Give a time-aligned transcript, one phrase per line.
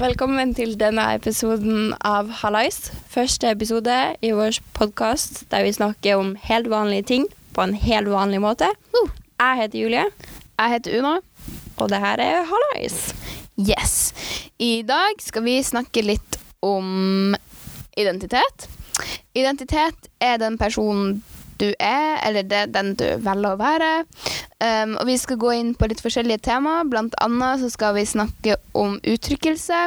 [0.00, 2.86] Velkommen til denne episoden av Hallais.
[3.12, 3.92] Første episode
[4.24, 8.70] i vår podkast der vi snakker om helt vanlige ting på en helt vanlig måte.
[8.96, 10.06] Jeg heter Julie,
[10.56, 11.12] Jeg heter Una.
[11.76, 13.12] og det her er Hallais.
[13.60, 14.14] Yes.
[14.58, 17.36] I dag skal vi snakke litt om
[17.92, 18.70] identitet.
[19.36, 21.22] Identitet er den personen
[21.60, 23.92] du er, eller det er den du velger å være.
[24.60, 26.84] Um, og vi skal gå inn på litt forskjellige temaer.
[26.92, 29.86] Blant annet så skal vi snakke om uttrykkelse,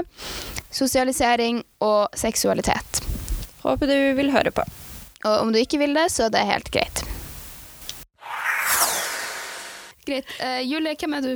[0.74, 3.04] sosialisering og seksualitet.
[3.62, 4.66] Håper du vil høre på.
[5.24, 7.04] Og om du ikke vil det, så er det helt greit.
[10.08, 10.34] Greit.
[10.42, 11.32] Uh, Julie, hvem er du?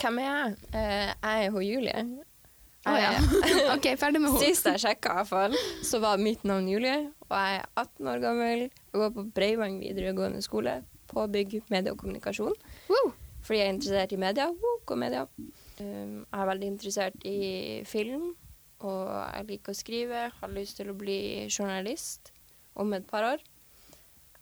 [0.00, 0.56] Hvem er jeg?
[0.72, 2.08] Uh, jeg er hun Julie.
[2.86, 3.14] Å ja.
[3.76, 4.42] OK, ferdig med henne.
[4.42, 7.10] Sist jeg sjekka, i hvert fall, så var mitt navn Julie.
[7.28, 10.80] Og jeg er 18 år gammel og går på Breivang videregående skole
[11.16, 12.54] på bygg, medie og kommunikasjon.
[12.92, 13.12] Wow.
[13.46, 14.48] Fordi jeg er interessert i media.
[14.50, 15.26] Wow, media.
[15.80, 17.38] Um, jeg er veldig interessert i
[17.88, 18.32] film,
[18.84, 20.24] og jeg liker å skrive.
[20.40, 22.32] Har lyst til å bli journalist
[22.76, 23.44] om et par år.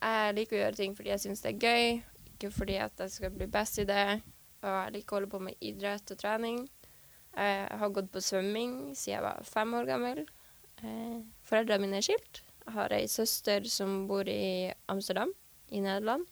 [0.05, 1.99] Jeg liker å gjøre ting fordi jeg syns det er gøy,
[2.35, 4.07] ikke fordi at jeg skal bli best i det.
[4.65, 6.65] Og jeg liker å holde på med idrett og trening.
[7.35, 10.25] Jeg har gått på svømming siden jeg var fem år gammel.
[10.81, 12.43] Eh, foreldrene mine er skilt.
[12.65, 15.33] Jeg har ei søster som bor i Amsterdam,
[15.69, 16.25] i Nederland.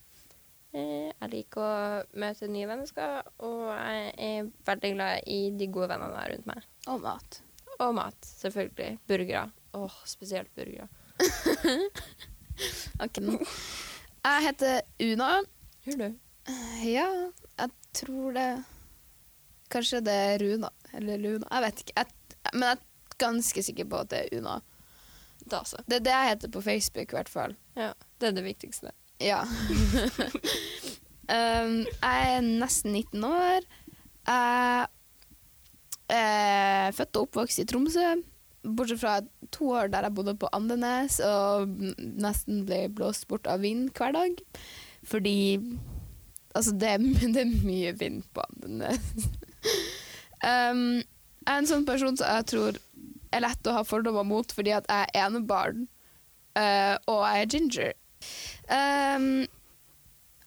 [0.72, 5.90] Eh, jeg liker å møte nye mennesker, og jeg er veldig glad i de gode
[5.92, 6.68] vennene jeg har rundt meg.
[6.88, 7.40] Og mat.
[7.78, 8.98] Og mat, selvfølgelig.
[9.10, 9.44] Burgere.
[9.76, 10.88] Åh, spesielt burgere.
[13.02, 13.16] Ok.
[14.22, 15.30] Jeg heter Una.
[15.86, 16.18] Gjør du?
[16.84, 17.06] Ja,
[17.58, 18.46] jeg tror det
[19.72, 21.46] Kanskje det er Runa eller Luna.
[21.48, 21.94] Jeg vet ikke.
[21.96, 24.58] Jeg, men jeg er ganske sikker på at det er Una.
[25.48, 25.80] Da så.
[25.88, 27.56] Det er det jeg heter på Facebook, i hvert fall.
[27.78, 28.92] Ja, det er det viktigste.
[29.22, 29.42] Ja.
[31.30, 33.66] um, jeg er nesten 19 år.
[34.26, 34.86] Jeg
[36.12, 38.06] er født og oppvokst i Tromsø.
[38.62, 39.16] Bortsett fra
[39.54, 44.14] to år der jeg bodde på Andenes og nesten ble blåst bort av vind hver
[44.14, 44.38] dag.
[45.06, 45.38] Fordi
[46.54, 46.98] Altså, det
[47.34, 49.28] det er mye vind på Andenes.
[50.44, 52.78] um, jeg er en sånn person som jeg tror
[53.32, 55.86] er lett å ha fordommer mot fordi at jeg er enebarn,
[56.58, 57.92] uh, og jeg er ginger.
[58.72, 59.44] Um,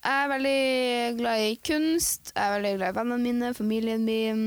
[0.06, 4.46] jeg er veldig glad i kunst, jeg er veldig glad i vennene mine, familien min.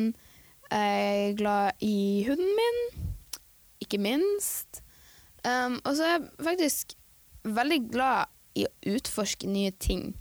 [0.70, 2.80] Jeg er glad i hunden min,
[3.80, 4.82] ikke minst.
[5.46, 6.92] Um, og så er jeg faktisk
[7.44, 10.12] veldig glad i å utforske nye ting.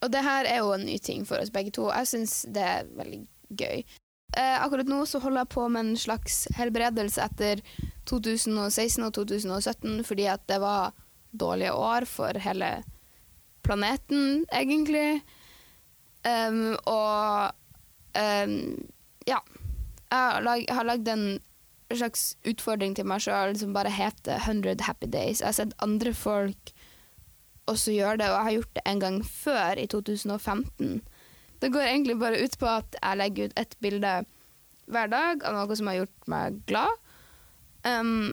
[0.00, 1.88] Og det her er jo en ny ting for oss begge to.
[1.92, 3.20] Jeg syns det er veldig
[3.56, 3.84] gøy.
[4.36, 7.64] Uh, akkurat nå så holder jeg på med en slags helbredelse etter
[8.08, 10.92] 2016 og 2017 fordi at det var
[11.30, 12.70] dårlige år for hele
[13.62, 15.20] planeten, egentlig.
[16.24, 17.52] Um, og
[18.18, 18.56] um,
[19.28, 19.40] ja.
[20.10, 21.26] Jeg har, lag, har lagd en
[21.94, 25.40] slags utfordring til meg sjøl som bare heter 100 happy days.
[25.40, 26.72] Jeg har sett andre folk
[27.70, 31.00] også gjøre det, og jeg har gjort det en gang før, i 2015.
[31.62, 34.14] Det går egentlig bare ut på at jeg legger ut et bilde
[34.90, 36.94] hver dag av noe som har gjort meg glad.
[37.86, 38.32] Um,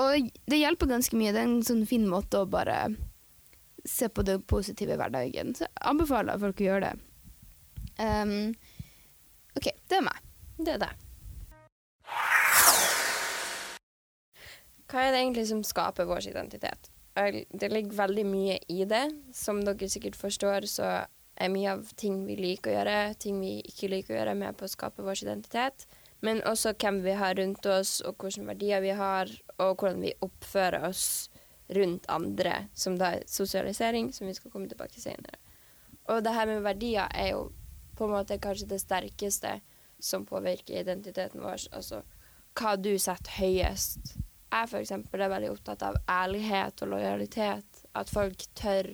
[0.00, 1.32] og det hjelper ganske mye.
[1.34, 2.78] Det er en sånn fin måte å bare
[3.84, 5.54] se på det positive i hverdagen.
[5.54, 6.94] Så jeg anbefaler folk å gjøre det.
[8.00, 8.54] Um,
[9.54, 10.22] OK, det er meg.
[10.58, 11.00] Det er deg.
[14.90, 16.90] Hva er det egentlig som skaper vår identitet?
[17.14, 19.04] Det ligger veldig mye i det.
[19.34, 20.90] Som dere sikkert forstår, så
[21.34, 24.58] er mye av ting vi liker å gjøre, ting vi ikke liker å gjøre, med
[24.58, 25.86] på å skape vår identitet.
[26.24, 30.14] Men også hvem vi har rundt oss, og hvilke verdier vi har, og hvordan vi
[30.24, 31.30] oppfører oss
[31.76, 35.40] rundt andre, som da er sosialisering, som vi skal komme tilbake til senere.
[36.08, 37.48] Og det her med verdier er jo
[37.96, 39.58] på en måte kanskje det sterkeste
[40.00, 41.68] som påvirker identiteten vår.
[41.72, 42.02] Altså
[42.58, 44.16] hva du setter høyest.
[44.54, 47.84] Jeg for eksempel er veldig opptatt av ærlighet og lojalitet.
[47.96, 48.92] At folk tør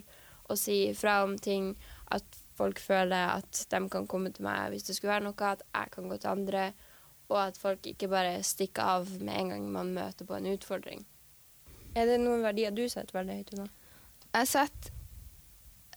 [0.50, 1.74] å si ifra om ting.
[2.14, 2.24] At
[2.56, 5.50] folk føler at de kan komme til meg hvis det skulle være noe.
[5.50, 6.70] At jeg kan gå til andre.
[7.30, 11.04] Og at folk ikke bare stikker av med en gang man møter på en utfordring.
[11.94, 13.68] Er det noen verdier du setter veldig høyt unna?
[14.30, 14.92] Jeg setter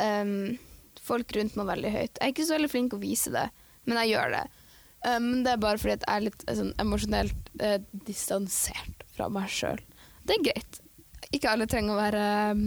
[0.02, 0.54] um,
[1.04, 2.18] folk rundt meg veldig høyt.
[2.18, 3.48] Jeg er ikke så veldig flink å vise det,
[3.86, 4.44] men jeg gjør det.
[5.04, 7.78] Um, det er bare fordi jeg er litt eh, sånn, emosjonelt eh,
[8.08, 9.82] distansert fra meg sjøl.
[10.24, 10.82] Det er greit.
[11.34, 12.66] Ikke alle trenger å være um,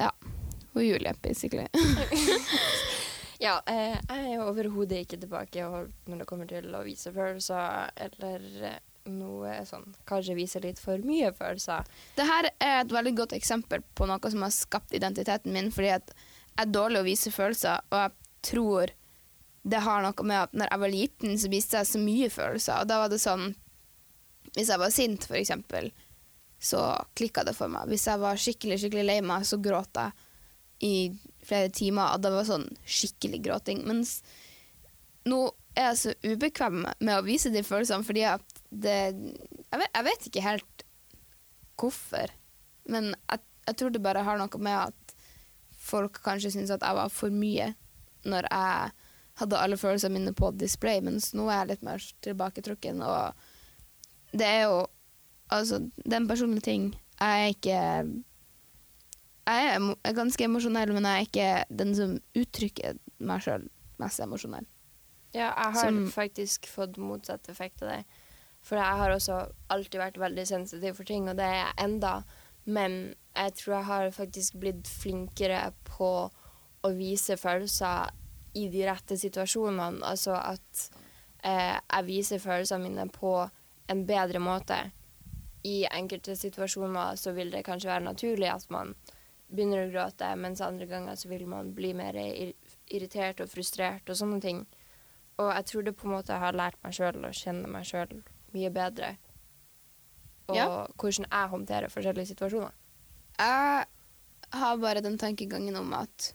[0.00, 0.10] Ja.
[0.76, 1.68] Og Julie, basically.
[3.42, 8.46] Ja, eh, jeg er overhodet ikke tilbakeholdt når det kommer til å vise følelser, eller
[8.70, 8.78] eh,
[9.12, 11.86] noe sånn Kanskje vise litt for mye følelser.
[12.16, 16.14] Dette er et veldig godt eksempel på noe som har skapt identiteten min, fordi at
[16.16, 18.94] jeg er dårlig å vise følelser, og jeg tror
[19.66, 22.80] det har noe med at når jeg var liten, så viste jeg så mye følelser.
[22.80, 23.48] Og da var det sånn
[24.54, 25.90] Hvis jeg var sint, for eksempel,
[26.62, 26.80] så
[27.18, 27.90] klikka det for meg.
[27.90, 30.14] Hvis jeg var skikkelig, skikkelig lei meg, så gråt jeg
[30.86, 30.94] i
[31.46, 32.14] flere timer.
[32.14, 33.84] Og det var sånn skikkelig gråting.
[33.88, 34.20] Mens
[35.26, 35.40] nå
[35.76, 38.98] er jeg så ubekvem med å vise de følelsene fordi at det
[39.66, 40.84] Jeg vet, jeg vet ikke helt
[41.76, 42.30] hvorfor,
[42.88, 45.16] men jeg, jeg tror det bare har noe med at
[45.86, 47.72] folk kanskje syns at jeg var for mye
[48.26, 48.94] når jeg
[49.40, 54.52] hadde alle følelsene mine på display, mens nå er jeg litt mer tilbaketrukken, og det
[54.58, 54.84] er jo
[55.46, 56.86] Altså, det er en personlig ting.
[57.20, 57.82] Jeg er ikke
[59.46, 62.96] Jeg er, ganske emosjonell, men jeg er ikke den som uttrykker
[63.26, 63.68] meg sjøl
[64.02, 64.66] mest emosjonell.
[65.32, 68.04] Ja, jeg har Som- faktisk fått motsatt effekt av det.
[68.62, 72.24] For jeg har også alltid vært veldig sensitiv for ting, og det er jeg enda.
[72.66, 76.30] Men jeg tror jeg har faktisk blitt flinkere på
[76.82, 78.10] å vise følelser
[78.54, 80.02] i de rette situasjonene.
[80.02, 80.90] Altså at
[81.44, 83.48] eh, jeg viser følelsene mine på
[83.88, 84.90] en bedre måte.
[85.64, 88.94] I enkelte situasjoner så vil det kanskje være naturlig at man
[89.48, 94.18] begynner å gråte, mens andre ganger så vil man bli mer irritert og frustrert og
[94.18, 94.64] sånne ting.
[95.38, 98.22] Og jeg tror det på en måte har lært meg sjøl å kjenne meg sjøl
[98.56, 99.16] mye bedre.
[100.48, 100.86] Og Ja.
[100.96, 102.72] hvordan jeg håndterer forskjellige situasjoner.
[103.38, 103.86] Jeg
[104.52, 106.32] har bare den tankegangen om at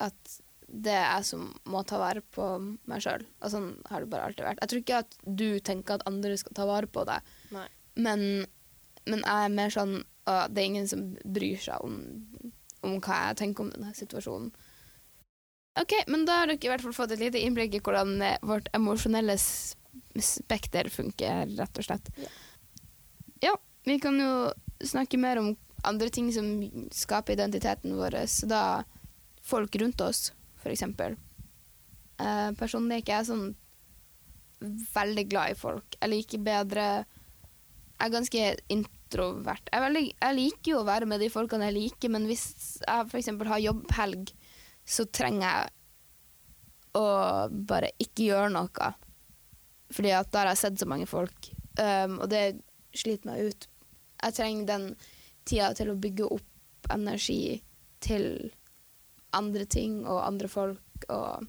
[0.00, 3.22] at det er jeg som må ta vare på meg sjøl.
[3.40, 4.58] Og sånn har det bare alltid vært.
[4.60, 7.22] Jeg tror ikke at du tenker at andre skal ta vare på deg,
[7.96, 8.46] men,
[9.06, 12.00] men jeg er mer sånn at det er ingen som bryr seg om,
[12.86, 14.50] om hva jeg tenker om denne situasjonen.
[15.80, 18.38] OK, men da har dere i hvert fall fått et lite innblikk i hvordan eh,
[18.48, 22.08] vårt emosjonelle spekter funker, rett og slett.
[22.16, 22.32] Ja.
[23.44, 23.52] Ja,
[23.84, 24.30] vi kan jo
[24.80, 25.52] snakke mer om
[25.86, 26.48] andre ting som
[26.92, 28.16] skaper identiteten vår.
[28.26, 28.62] Så da
[29.44, 31.16] folk rundt oss, for eksempel.
[32.18, 33.46] Eh, personlig er ikke jeg sånn
[34.94, 35.98] veldig glad i folk.
[36.00, 36.86] Jeg liker bedre
[37.96, 38.40] Jeg er ganske
[39.06, 39.70] introvert.
[39.70, 42.46] Jeg, veldig, jeg liker jo å være med de folkene jeg liker, men hvis
[42.82, 44.32] jeg eksempel har jobbhelg,
[44.86, 45.72] så trenger jeg
[46.96, 47.06] å
[47.50, 48.92] bare ikke gjøre noe.
[49.94, 52.58] Fordi at da har jeg sett så mange folk, um, og det
[52.96, 53.68] sliter meg ut.
[54.22, 54.86] Jeg trenger den
[55.46, 57.60] tida til å bygge opp energi
[58.02, 58.50] til
[59.36, 61.06] andre ting og andre folk.
[61.12, 61.46] Og,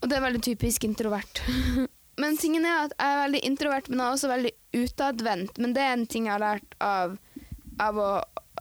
[0.00, 1.44] og det er veldig typisk introvert.
[2.20, 4.52] men tingen er at jeg er veldig introvert, men jeg er også veldig
[4.84, 5.58] utadvendt.
[5.62, 7.16] Men det er en ting jeg har lært av,
[7.82, 8.10] av å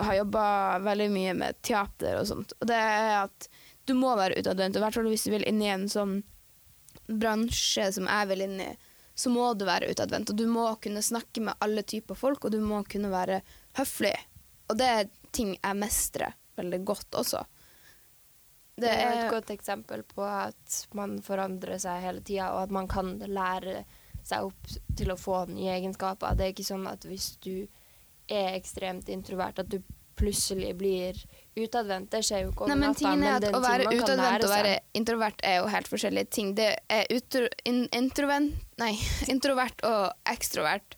[0.04, 0.46] ha jobba
[0.82, 2.56] veldig mye med teater og sånt.
[2.60, 3.50] Og det er at
[3.86, 6.22] du må være utadvendt, i hvert fall hvis du vil inn i en sånn
[7.08, 8.72] bransje som jeg vil inn i,
[9.14, 10.32] så må du være utadvendt.
[10.34, 13.44] Og du må kunne snakke med alle typer folk, og du må kunne være
[13.78, 14.16] høflig.
[14.72, 17.44] Og det er ting jeg mestrer veldig godt også.
[18.80, 22.88] Det er et godt eksempel på at man forandrer seg hele tida, og at man
[22.90, 23.84] kan lære
[24.26, 26.34] seg opp til å få nye egenskaper.
[26.38, 27.68] Det er ikke sånn at hvis du
[28.32, 29.82] er ekstremt introvert, at du
[30.16, 31.18] plutselig blir
[31.56, 32.12] utadvendt.
[32.14, 33.00] Det skjer jo ikke over natta.
[33.00, 36.52] tingen er at å være utadvendt og være introvert er jo helt forskjellige ting.
[36.58, 38.94] Det er utro, in, introvent, nei,
[39.34, 40.98] introvert og ekstrovert.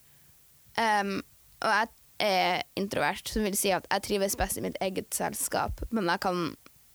[0.76, 1.18] Um,
[1.64, 1.92] og jeg
[2.26, 6.24] er introvert, som vil si at jeg trives best i mitt eget selskap, men jeg
[6.24, 6.46] kan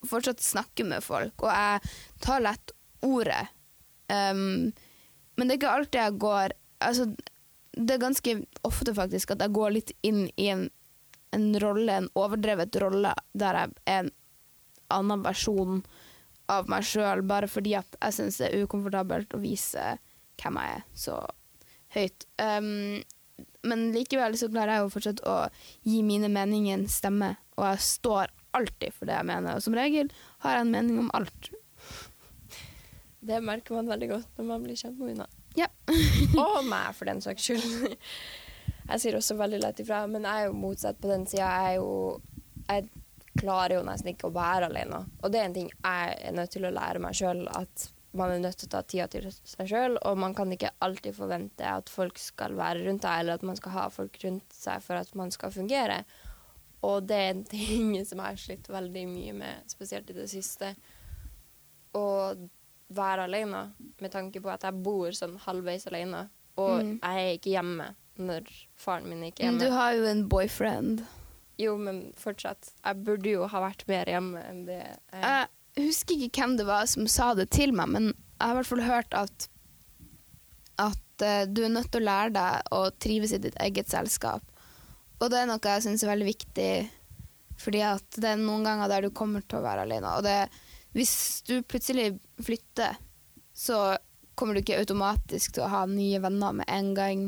[0.08, 1.92] fortsatt snakke med folk, og jeg
[2.24, 2.72] tar lett
[3.04, 3.48] ordet.
[4.08, 4.70] Um,
[5.36, 7.04] men det er ikke alltid jeg går Altså,
[7.76, 8.32] det er ganske
[8.64, 10.62] ofte faktisk at jeg går litt inn i en,
[11.36, 14.08] en rolle, en overdrevet rolle, der jeg er en
[14.96, 15.82] annen versjon
[16.50, 19.84] av meg sjøl, bare fordi at jeg syns det er ukomfortabelt å vise
[20.40, 21.18] hvem jeg er, så
[21.92, 22.26] høyt.
[22.40, 23.04] Um,
[23.68, 25.36] men likevel så klarer jeg jo fortsatt å
[25.84, 29.76] gi mine meninger en stemme, og jeg står alltid for det jeg mener, og som
[29.76, 30.12] regel
[30.44, 31.50] har jeg en mening om alt.
[33.20, 35.28] Det merker man veldig godt når man blir kjent med henne.
[35.58, 35.68] Ja.
[36.44, 38.00] og meg, for den saks skyld.
[38.90, 41.50] Jeg sier også veldig lett ifra, men jeg er jo motsatt på den sida.
[41.66, 42.20] Jeg jo
[42.70, 42.88] Jeg
[43.38, 45.04] klarer jo nesten ikke å være alene.
[45.22, 48.32] Og det er en ting jeg er nødt til å lære meg sjøl, at man
[48.34, 51.66] er nødt til å ta tida til seg sjøl, og man kan ikke alltid forvente
[51.66, 54.98] at folk skal være rundt deg, eller at man skal ha folk rundt seg for
[54.98, 56.00] at man skal fungere.
[56.86, 60.28] Og det er en ting som jeg har slitt veldig mye med, spesielt i det
[60.32, 60.74] siste.
[61.96, 62.04] Å
[62.90, 63.64] være alene,
[64.02, 66.96] med tanke på at jeg bor sånn halvveis alene, og Mm.
[67.02, 67.84] jeg er ikke hjemme
[68.20, 71.04] når faren min ikke er Men du har jo en boyfriend.
[71.60, 72.72] Jo, men fortsatt.
[72.84, 76.66] Jeg burde jo ha vært mer hjemme enn det jeg Jeg husker ikke hvem det
[76.66, 79.48] var som sa det til meg, men jeg har i hvert fall hørt at
[80.80, 84.42] at uh, du er nødt til å lære deg å trives i ditt eget selskap.
[85.20, 86.72] Og det er noe jeg syns er veldig viktig,
[87.60, 90.16] fordi at det er noen ganger der du kommer til å være alene.
[90.16, 90.38] Og det
[90.92, 92.96] hvis du plutselig flytter,
[93.52, 93.96] så
[94.34, 97.24] kommer du ikke automatisk til å ha nye venner med en gang.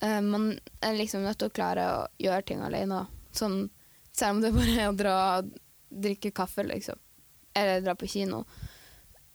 [0.00, 3.04] Eh, man er liksom nødt til å klare å gjøre ting alene.
[3.36, 3.66] Sånn,
[4.12, 5.52] selv om det bare er å dra og
[5.92, 7.00] drikke kaffe, liksom.
[7.52, 8.46] Eller dra på kino.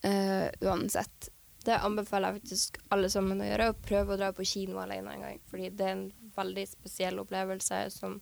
[0.01, 1.27] Uh, uansett.
[1.65, 3.69] Det anbefaler jeg faktisk alle sammen å gjøre.
[3.69, 5.39] Å prøve å dra på kino alene en gang.
[5.51, 8.19] Fordi det er en veldig spesiell opplevelse som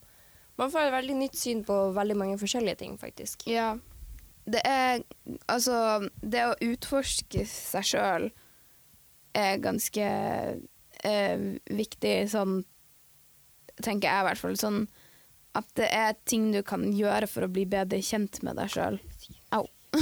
[0.56, 3.42] Man får et veldig nytt syn på veldig mange forskjellige ting, faktisk.
[3.52, 3.74] Ja.
[4.48, 5.02] Det er
[5.52, 8.30] Altså, det å utforske seg sjøl
[9.36, 10.06] er ganske
[11.04, 12.62] eh, viktig, sånn
[13.84, 14.56] tenker jeg i hvert fall.
[14.56, 14.86] Sånn
[15.56, 19.00] at det er ting du kan gjøre for å bli bedre kjent med deg sjøl.
[19.56, 19.66] Au.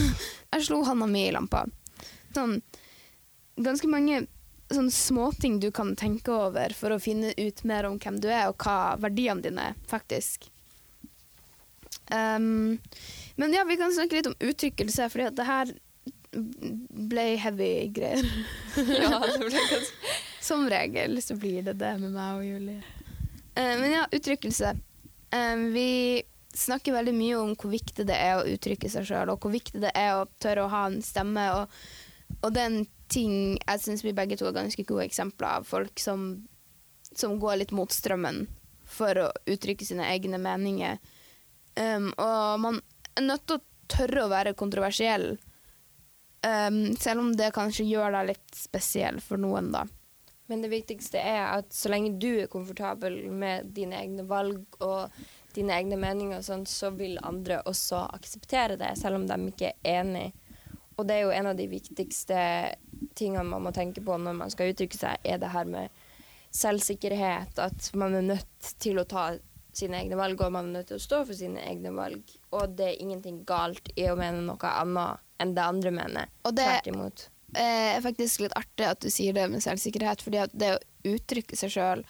[0.53, 1.65] Jeg slo handa mi i lampa.
[2.33, 2.59] Sånn
[3.61, 4.23] ganske mange
[4.75, 8.49] sånn småting du kan tenke over for å finne ut mer om hvem du er,
[8.51, 10.49] og hva verdiene dine er, faktisk.
[12.11, 12.79] Um,
[13.35, 15.73] men ja, vi kan snakke litt om uttrykkelse, for det her
[16.33, 18.25] ble heavy greier.
[18.75, 20.19] ja, det ble ganske...
[20.43, 22.81] Som regel så blir det det med meg og Julie.
[23.55, 24.73] Uh, men ja, uttrykkelse.
[25.31, 29.41] Um, vi snakker veldig mye om hvor viktig det er å uttrykke seg sjøl, og
[29.41, 31.45] hvor viktig det er å tørre å ha en stemme.
[31.61, 35.59] Og, og det er en ting jeg syns vi begge to er ganske gode eksempler
[35.59, 36.43] av folk som,
[37.11, 38.45] som går litt mot strømmen
[38.93, 40.99] for å uttrykke sine egne meninger.
[41.79, 42.79] Um, og man
[43.17, 45.33] er nødt til å tørre å være kontroversiell,
[46.45, 49.85] um, selv om det kanskje gjør deg litt spesiell for noen, da.
[50.51, 55.13] Men det viktigste er at så lenge du er komfortabel med dine egne valg og
[55.55, 59.71] dine egne meninger, og sånn, så vil andre også akseptere det, selv om de ikke
[59.71, 60.31] er enig.
[60.97, 62.37] Og det er jo en av de viktigste
[63.17, 66.03] tingene man må tenke på når man skal uttrykke seg, er det her med
[66.53, 67.57] selvsikkerhet.
[67.61, 69.31] At man er nødt til å ta
[69.73, 72.33] sine egne valg, og man er nødt til å stå for sine egne valg.
[72.53, 76.33] Og det er ingenting galt i å mene noe annet enn det andre mener.
[76.45, 77.27] Og det Tvert imot.
[77.57, 80.83] er faktisk litt artig at du sier det med selvsikkerhet, fordi at det å
[81.13, 82.03] uttrykke seg sjøl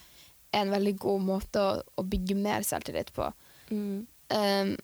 [0.53, 3.31] er en veldig god måte å, å bygge mer selvtillit på.
[3.71, 4.03] Mm.
[4.33, 4.75] Um,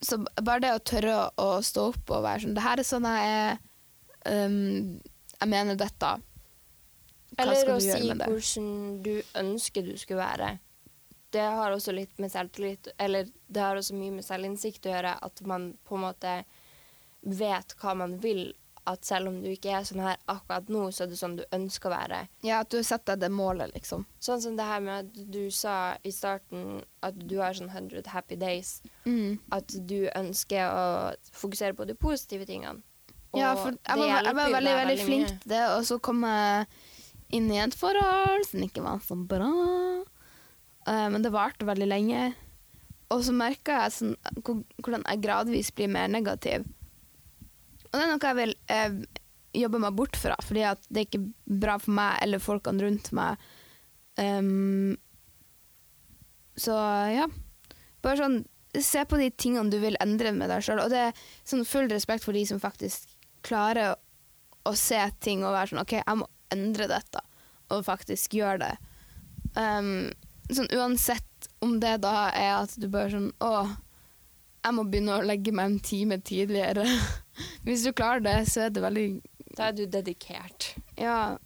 [0.00, 3.08] så bare det å tørre å, stå opp og være sånn Det her er sånn
[3.08, 3.58] jeg er.
[4.24, 5.00] Um,
[5.36, 6.14] jeg mener dette.
[7.30, 8.70] Hva Eller å si hvordan
[9.04, 10.54] du ønsker du skulle være.
[11.30, 15.14] Det har også litt med selvtillit Eller det har også mye med selvinnsikt å gjøre,
[15.22, 16.34] at man på en måte
[17.20, 18.50] vet hva man vil.
[18.88, 21.42] At selv om du ikke er sånn her akkurat nå, så er det sånn du
[21.52, 22.20] ønsker å være.
[22.46, 24.06] Ja, at du setter deg det målet, liksom.
[24.24, 28.08] Sånn som det her med at du sa i starten at du har sånn 100
[28.10, 28.78] happy days.
[29.04, 29.38] Mm.
[29.52, 30.86] At du ønsker å
[31.36, 32.80] fokusere på de positive tingene.
[33.36, 36.24] Ja, for jeg var, jeg var veldig, veldig veldig flink til det, og så kom
[36.26, 36.64] jeg
[37.36, 39.50] inn i et forhold som ikke var så bra.
[40.88, 42.30] Eh, men det varte veldig lenge.
[43.10, 44.12] Og så merka jeg sånn,
[44.44, 46.66] hvordan jeg gradvis blir mer negativ.
[47.90, 48.98] Og det er noe jeg vil eh,
[49.60, 51.24] jobbe meg bort fra, fordi det er ikke
[51.62, 53.48] bra for meg eller folkene rundt meg.
[54.20, 54.96] Um,
[56.58, 56.76] så
[57.14, 57.28] ja.
[58.04, 60.78] Bare sånn Se på de tingene du vil endre med deg sjøl.
[60.84, 63.08] Og det er sånn full respekt for de som faktisk
[63.42, 63.96] klarer å,
[64.70, 67.22] å se ting og være sånn OK, jeg må endre dette,
[67.74, 68.70] og faktisk gjøre det.
[69.58, 70.12] Um,
[70.54, 73.50] sånn uansett om det da er at du bare sånn Å,
[74.60, 76.86] jeg må begynne å legge meg en time tidligere.
[77.66, 79.06] Hvis du klarer det, så er det veldig
[79.56, 80.74] Da er du dedikert.
[80.98, 81.38] Ja,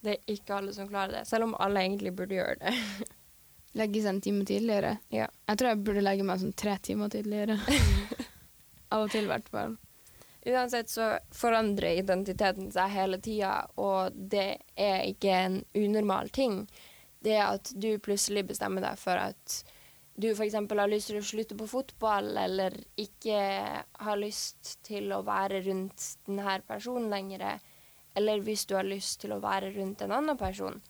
[0.00, 2.74] Det er ikke alle som klarer det, selv om alle egentlig burde gjøre det.
[3.80, 4.96] legge seg en time tidligere.
[5.14, 5.28] Ja.
[5.46, 7.58] Jeg tror jeg burde legge meg sånn tre timer tidligere.
[8.94, 9.76] Av og til, i hvert fall.
[10.48, 16.62] Uansett så forandrer identiteten seg hele tida, og det er ikke en unormal ting.
[17.20, 19.60] Det at du plutselig bestemmer deg for at
[20.20, 20.54] du f.eks.
[20.54, 23.40] har lyst til å slutte på fotball, eller ikke
[24.04, 27.60] har lyst til å være rundt denne personen lenger,
[28.18, 30.80] eller hvis du har lyst til å være rundt en annen person,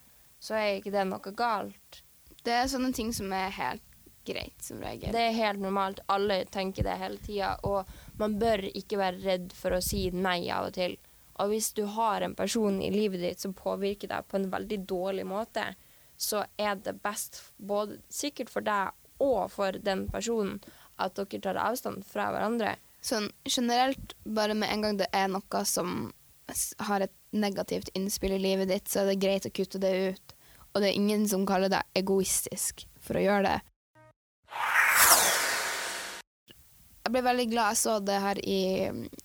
[0.40, 2.02] så er ikke det noe galt.
[2.42, 3.84] Det er sånne ting som er helt
[4.24, 5.12] greit, som regel.
[5.12, 6.00] Det er helt normalt.
[6.12, 7.54] Alle tenker det hele tida.
[7.68, 7.88] Og
[8.20, 10.96] man bør ikke være redd for å si nei av og til.
[11.40, 14.80] Og hvis du har en person i livet ditt som påvirker deg på en veldig
[14.88, 15.70] dårlig måte,
[16.20, 20.58] så er det best både sikkert for deg og for den personen
[21.00, 22.76] at dere tar avstand fra hverandre.
[23.00, 26.10] Sånn generelt, bare med en gang det er noe som
[26.88, 30.34] har et negativt innspill i livet ditt, så er det greit å kutte det ut.
[30.74, 33.58] Og det er ingen som kaller deg egoistisk for å gjøre det.
[37.00, 38.60] Jeg ble veldig glad jeg så det her i,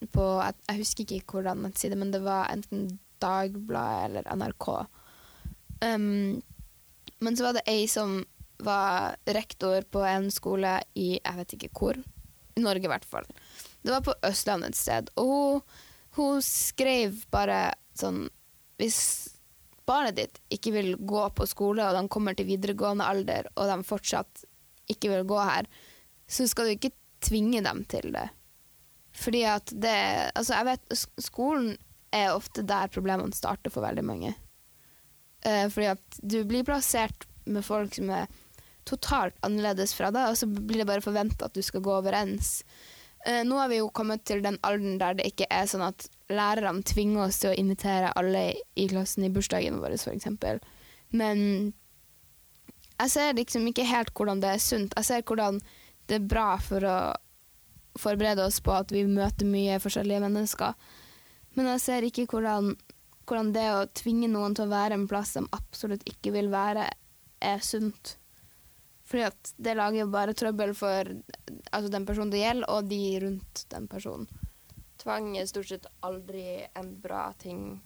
[0.10, 2.88] på Jeg jeg husker ikke hvordan nettside, men det var enten
[3.22, 4.66] Dagbladet eller NRK.
[5.86, 6.42] Um,
[7.24, 8.18] men så var det ei som
[8.58, 12.00] var rektor på en skole i jeg vet ikke hvor,
[12.56, 13.28] i Norge i hvert fall.
[13.84, 15.12] Det var på Østlandet et sted.
[15.20, 15.62] Og hun,
[16.16, 18.26] hun skrev bare sånn
[18.80, 19.00] Hvis
[19.88, 23.88] barnet ditt ikke vil gå på skole, og de kommer til videregående alder, og de
[23.88, 24.44] fortsatt
[24.92, 25.70] ikke vil gå her,
[26.28, 28.26] så skal du ikke tvinge dem til det.
[29.16, 31.78] Fordi at det Altså, jeg vet Skolen
[32.16, 34.34] er ofte der problemene starter for veldig mange.
[35.46, 38.28] Uh, fordi at du blir plassert med folk som er
[38.86, 42.60] totalt annerledes fra deg, og så blir det bare forventa at du skal gå overens.
[43.26, 46.06] Uh, nå har vi jo kommet til den alderen der det ikke er sånn at
[46.30, 50.30] lærerne tvinger oss til å invitere alle i klassen i bursdagen vår, f.eks.
[51.16, 51.42] Men
[52.96, 54.94] jeg ser liksom ikke helt hvordan det er sunt.
[54.96, 55.60] Jeg ser hvordan
[56.10, 56.98] det er bra for å
[58.00, 60.76] forberede oss på at vi møter mye forskjellige mennesker.
[61.56, 62.74] Men jeg ser ikke hvordan,
[63.28, 66.90] hvordan det å tvinge noen til å være en plass de absolutt ikke vil være,
[67.42, 68.16] er sunt.
[69.16, 71.08] Fordi at det lager jo bare trøbbel for
[71.72, 74.26] altså den personen det gjelder, og de rundt den personen.
[75.00, 77.78] Tvang er stort sett aldri en bra ting.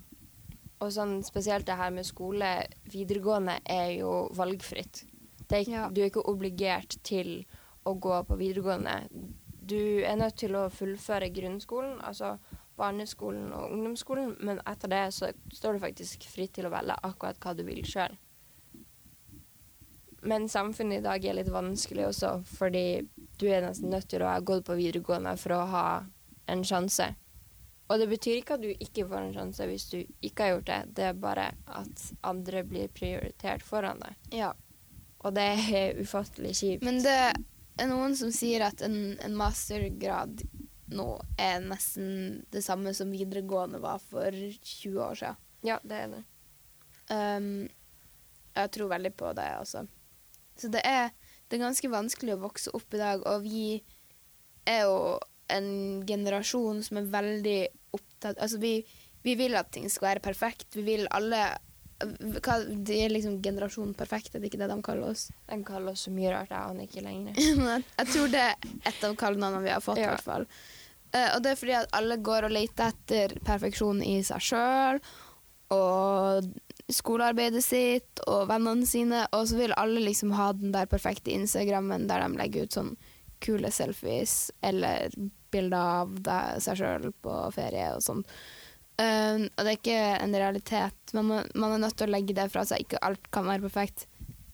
[0.81, 2.48] Og sånn spesielt det her med skole,
[2.89, 5.03] videregående, er jo valgfritt.
[5.45, 5.89] Det er, ikke- Ja.
[5.89, 7.45] Du er ikke obligert til
[7.86, 9.07] å gå på videregående.
[9.63, 12.39] Du er nødt til å fullføre grunnskolen, altså
[12.75, 17.38] barneskolen og ungdomsskolen, men etter det så står du faktisk fritt til å velge akkurat
[17.39, 18.17] hva du vil sjøl.
[20.22, 23.02] Men samfunnet i dag er litt vanskelig også, fordi
[23.40, 25.88] du er nesten nødt til å ha gått på videregående for å ha
[26.50, 27.12] en sjanse.
[27.90, 30.68] Og det betyr ikke at du ikke får en sjanse hvis du ikke har gjort
[30.68, 34.18] det, det er bare at andre blir prioritert foran deg.
[34.42, 34.52] Ja.
[35.26, 36.86] Og det er ufattelig kjipt.
[36.86, 40.44] Men det er noen som sier at en, en mastergrad
[40.90, 41.08] nå
[41.38, 45.42] er nesten det samme som videregående var for 20 år siden.
[45.66, 46.24] ja, det er det.
[47.10, 47.68] Um,
[48.55, 49.86] jeg tror veldig på det, altså.
[50.59, 51.09] Så det er,
[51.50, 53.81] det er ganske vanskelig å vokse opp i dag, og vi
[54.69, 54.98] er jo
[55.50, 55.69] en
[56.05, 57.59] generasjon som er veldig
[57.98, 58.74] opptatt Altså, vi,
[59.25, 60.67] vi vil at ting skal være perfekt.
[60.75, 61.39] Vi vil alle
[62.00, 65.25] hva, Det er liksom generasjon perfekt, er det ikke det de kaller oss?
[65.50, 67.33] De kaller oss så mye rart, jeg aner ikke lenger.
[67.39, 70.13] jeg, jeg tror det er et av kallenavnene vi har fått, i Ja.
[70.13, 70.45] hvert fall.
[71.09, 75.00] Uh, og det er fordi at alle går og leter etter perfeksjon i seg sjøl,
[75.74, 76.45] og
[76.94, 82.08] skolearbeidet sitt, og vennene sine, og så vil alle liksom ha den der perfekte Instagrammen
[82.10, 82.96] der de legger ut sånn
[83.44, 85.14] kule selfies, eller
[85.52, 88.25] bilder av deg, seg sjøl på ferie og sånn.
[89.00, 91.14] Eh, og det er ikke en realitet.
[91.16, 92.84] Man, må, man er nødt til å legge det fra seg.
[92.84, 94.08] Ikke alt kan være perfekt.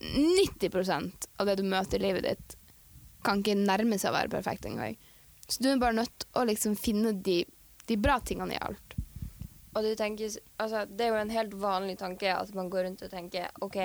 [0.06, 2.58] 90% av det du møter i livet ditt,
[3.26, 5.00] kan ikke nærme seg å være perfekt engang.
[5.48, 7.40] Så du er bare nødt til å liksom finne de,
[7.90, 8.85] de bra tingene i alt.
[9.76, 13.04] Og du tenker, altså, det er jo en helt vanlig tanke at man går rundt
[13.04, 13.80] og tenker OK,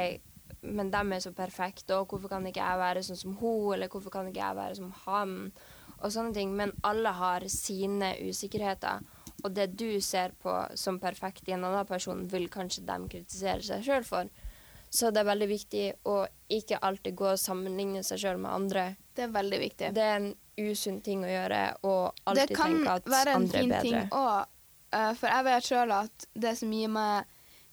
[0.62, 3.90] men dem er så perfekte, og hvorfor kan ikke jeg være sånn som hun, eller
[3.90, 5.34] hvorfor kan ikke jeg være som han,
[6.00, 6.52] og sånne ting.
[6.56, 9.02] Men alle har sine usikkerheter,
[9.40, 13.64] og det du ser på som perfekt i en annen person, vil kanskje dem kritisere
[13.64, 14.30] seg sjøl for.
[14.90, 16.16] Så det er veldig viktig å
[16.50, 18.86] ikke alltid gå og sammenligne seg sjøl med andre.
[19.16, 19.90] Det er veldig viktig.
[19.96, 23.06] Det er en usunn ting å gjøre, og alltid tenke at andre er bedre.
[23.06, 24.56] Det kan være en fin ting òg,
[24.90, 27.28] for jeg vet sjøl at det som gir meg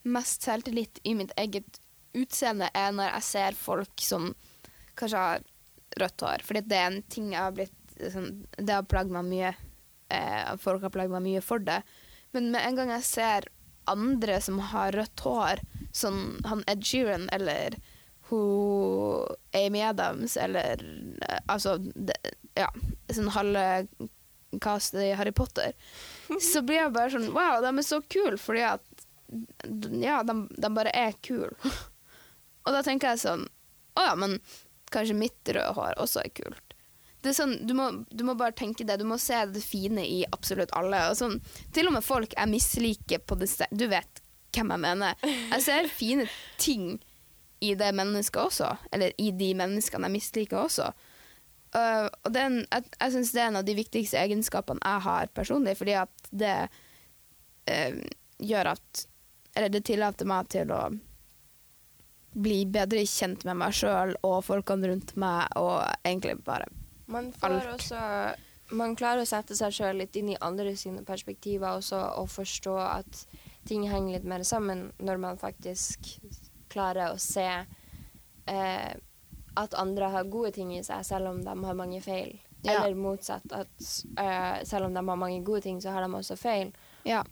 [0.08, 1.80] mest selvtillit i mitt eget
[2.18, 4.32] utseende, er når jeg ser folk som
[4.98, 5.44] kanskje har
[6.02, 6.46] rødt hår.
[6.46, 7.76] Fordi det er en ting jeg har blitt
[8.14, 9.54] sånn, Det har plagd meg mye.
[10.14, 11.82] Eh, folk har plagd meg mye for det.
[12.36, 13.50] Men med en gang jeg ser
[13.88, 15.64] andre som har rødt hår,
[15.96, 17.78] som han Ed Sheeran eller
[18.30, 20.84] hun Amy Adams, eller
[21.22, 22.18] eh, altså det,
[22.58, 22.72] Ja,
[23.14, 23.64] sånn halve
[24.64, 25.76] cast i Harry Potter,
[26.52, 28.84] så blir jeg bare sånn Wow, de er så kule, fordi at
[30.04, 31.54] Ja, de, de bare er kule.
[32.68, 33.48] Og da tenker jeg sånn
[33.98, 34.38] Å ja, men
[34.94, 36.76] kanskje mitt røde hår også er kult.
[37.20, 39.00] Det er sånn, du, må, du må bare tenke det.
[39.02, 41.02] Du må se det fine i absolutt alle.
[41.12, 41.40] Og sånn,
[41.76, 44.22] til og med folk jeg misliker på det stedet Du vet
[44.56, 45.26] hvem jeg mener.
[45.26, 46.28] Jeg ser fine
[46.62, 46.94] ting
[47.60, 48.70] i det mennesket også.
[48.96, 50.92] Eller i de menneskene jeg misliker også.
[51.76, 55.34] Uh, og er jeg, jeg syns det er en av de viktigste egenskapene jeg har
[55.36, 58.00] personlig, fordi at det uh,
[58.40, 59.06] gjør at
[59.58, 60.82] Eller det tillater meg til å
[62.38, 66.70] bli bedre kjent med meg sjøl og folkene rundt meg, og egentlig bare
[67.08, 67.72] Man får alt.
[67.74, 72.30] også Man klarer å sette seg sjøl litt inn i andre sine perspektiver også, og
[72.30, 73.24] forstå at
[73.68, 76.14] ting henger litt mer sammen når man faktisk
[76.72, 78.94] klarer å se eh,
[79.58, 82.36] at andre har gode ting i seg, selv om de har mange feil.
[82.66, 82.80] Ja.
[82.84, 83.70] Eller motsatt, at
[84.20, 86.72] uh, selv om de har mange gode ting, så har de også feil.
[87.08, 87.24] Ja.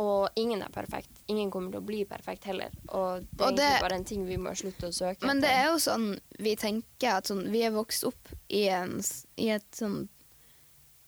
[0.00, 1.10] Og ingen er perfekt.
[1.28, 2.72] Ingen kommer til å bli perfekt heller.
[2.88, 5.40] Og det er Og det- egentlig bare en ting vi må slutte å søke Men
[5.44, 8.98] det er jo sånn vi tenker at sånn, vi er vokst opp i, en,
[9.36, 10.08] i sånn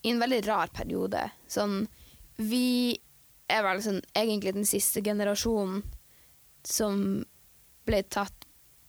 [0.04, 1.30] i en veldig rar periode.
[1.48, 1.86] Sånn
[2.36, 3.00] Vi
[3.48, 5.82] er vel sånn egentlig den siste generasjonen
[6.62, 7.24] som
[7.86, 8.43] ble tatt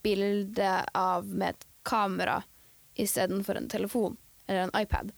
[0.05, 2.39] bilde av med et kamera
[2.95, 5.11] istedenfor en telefon eller en iPad.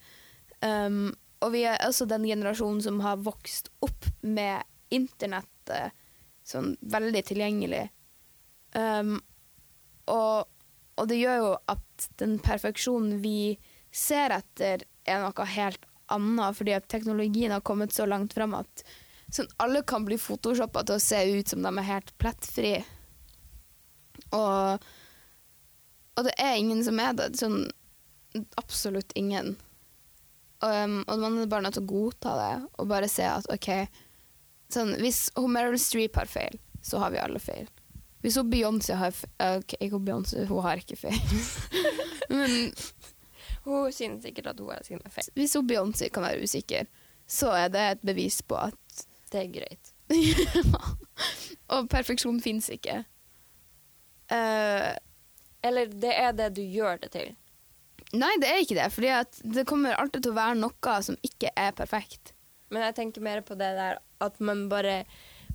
[0.64, 1.12] Um,
[1.44, 5.94] og vi er også den generasjonen som har vokst opp med internettet
[6.48, 7.88] sånn veldig tilgjengelig.
[8.74, 9.18] Um,
[10.08, 10.48] og,
[10.96, 13.58] og det gjør jo at den perfeksjonen vi
[13.94, 18.84] ser etter, er noe helt annet, fordi at teknologien har kommet så langt fram at
[19.34, 22.84] sånn, alle kan bli photoshoppa til å se ut som de er helt plettfrie.
[24.36, 24.88] Og,
[26.18, 27.32] og det er ingen som er det.
[27.40, 27.66] Sånn
[28.60, 29.56] absolutt ingen.
[30.62, 33.68] Um, og man er bare nødt til å godta det og bare se at OK
[34.74, 37.68] sånn, Hvis Meryl Streep har feil, så har vi alle feil.
[38.26, 41.20] Hvis hun Beyoncé har feil OK, ikke Beyoncé, hun har ikke feil.
[42.34, 42.74] Men
[43.68, 45.30] Hun synes sikkert at hun har sine feil.
[45.38, 46.90] hvis hun Beyoncé kan være usikker,
[47.28, 49.94] så er det et bevis på at Det er greit.
[51.76, 53.04] Og perfeksjon fins ikke.
[54.34, 54.94] Eh,
[55.68, 57.36] Eller det er det du gjør det til.
[58.14, 61.50] nei, det er ikke det, fordi det kommer alltid til å være noe som ikke
[61.56, 62.34] er perfekt.
[62.70, 65.06] Men jeg tenker mer på det der at man bare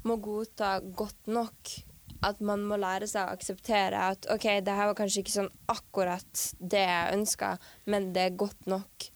[0.04, 1.72] må godta godt nok.
[2.22, 5.50] At man må lære seg å akseptere at OK, det her var kanskje ikke sånn
[5.72, 7.56] akkurat det jeg ønska,
[7.90, 9.08] men det er godt nok.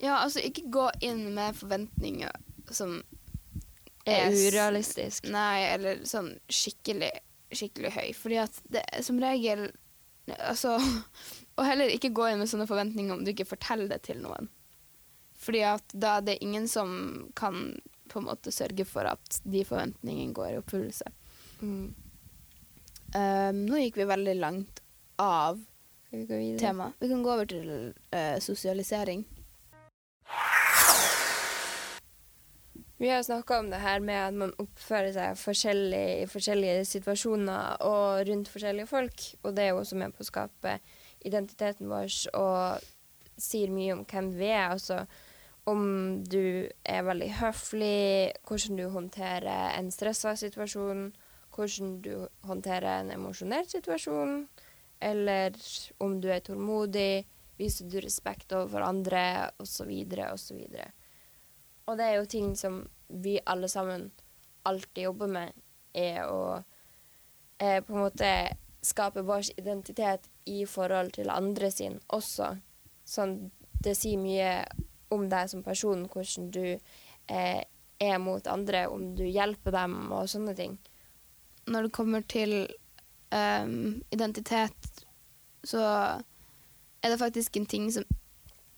[0.00, 2.32] Ja, altså ikke gå inn med forventninger
[2.72, 3.02] som
[4.06, 5.26] Er urealistisk.
[5.28, 7.10] Nei, eller sånn skikkelig,
[7.52, 8.08] skikkelig høy.
[8.16, 9.68] Fordi at det som regel
[10.26, 10.72] Altså
[11.56, 14.50] Og heller ikke gå inn med sånne forventninger om du ikke forteller det til noen.
[15.38, 16.90] Fordi at da er det ingen som
[17.38, 17.76] kan
[18.10, 21.12] på en måte sørge for at de forventningene går i oppfyllelse.
[21.60, 21.94] Mm.
[23.14, 24.82] Um, nå gikk vi veldig langt
[25.22, 25.62] av
[26.10, 26.98] vi temaet.
[27.00, 29.24] Vi kan gå over til uh, sosialisering.
[32.98, 37.82] Vi har snakka om det her med at man oppfører seg forskjellig i forskjellige situasjoner
[37.84, 39.24] og rundt forskjellige folk.
[39.42, 40.78] Og det er jo også med på å skape
[41.28, 42.08] identiteten vår
[42.40, 42.86] og
[43.36, 44.72] sier mye om hvem vi er.
[44.72, 45.02] Altså
[45.68, 45.84] om
[46.24, 51.10] du er veldig høflig, hvordan du håndterer en stressa situasjon,
[51.52, 52.12] hvordan du
[52.46, 54.44] håndterer en emosjonell situasjon,
[55.04, 55.56] eller
[56.00, 57.26] om du er tålmodig,
[57.58, 59.90] viser du respekt overfor andre, osv.,
[60.30, 60.62] osv.
[61.86, 64.10] Og det er jo ting som vi alle sammen
[64.66, 65.52] alltid jobber med,
[65.94, 66.40] er å
[67.58, 68.30] eh, på en måte
[68.86, 72.56] skape vår identitet i forhold til andre sin også.
[73.06, 73.36] Sånn,
[73.82, 74.50] det sier mye
[75.14, 77.62] om deg som person, hvordan du eh,
[78.02, 80.76] er mot andre, om du hjelper dem og sånne ting.
[81.66, 82.58] Når det kommer til
[83.34, 85.06] um, identitet,
[85.66, 85.82] så
[87.02, 88.06] er det faktisk en ting som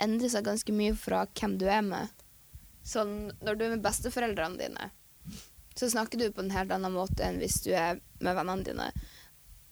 [0.00, 2.17] endrer seg ganske mye fra hvem du er med.
[2.86, 4.90] Sånn, når du er med besteforeldrene dine,
[5.78, 8.88] så snakker du på en helt annen måte enn hvis du er med vennene dine.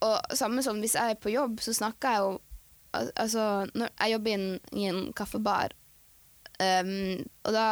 [0.07, 2.35] Og samme som hvis jeg er på jobb, så snakker jeg jo
[2.97, 5.75] Altså, når jeg jobber i en, i en kaffebar,
[6.57, 7.67] um, og da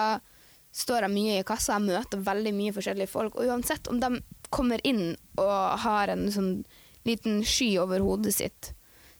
[0.74, 4.18] står jeg mye i kassa, jeg møter veldig mye forskjellige folk, og uansett om de
[4.52, 6.50] kommer inn og har en sånn
[7.08, 8.74] liten sky over hodet sitt,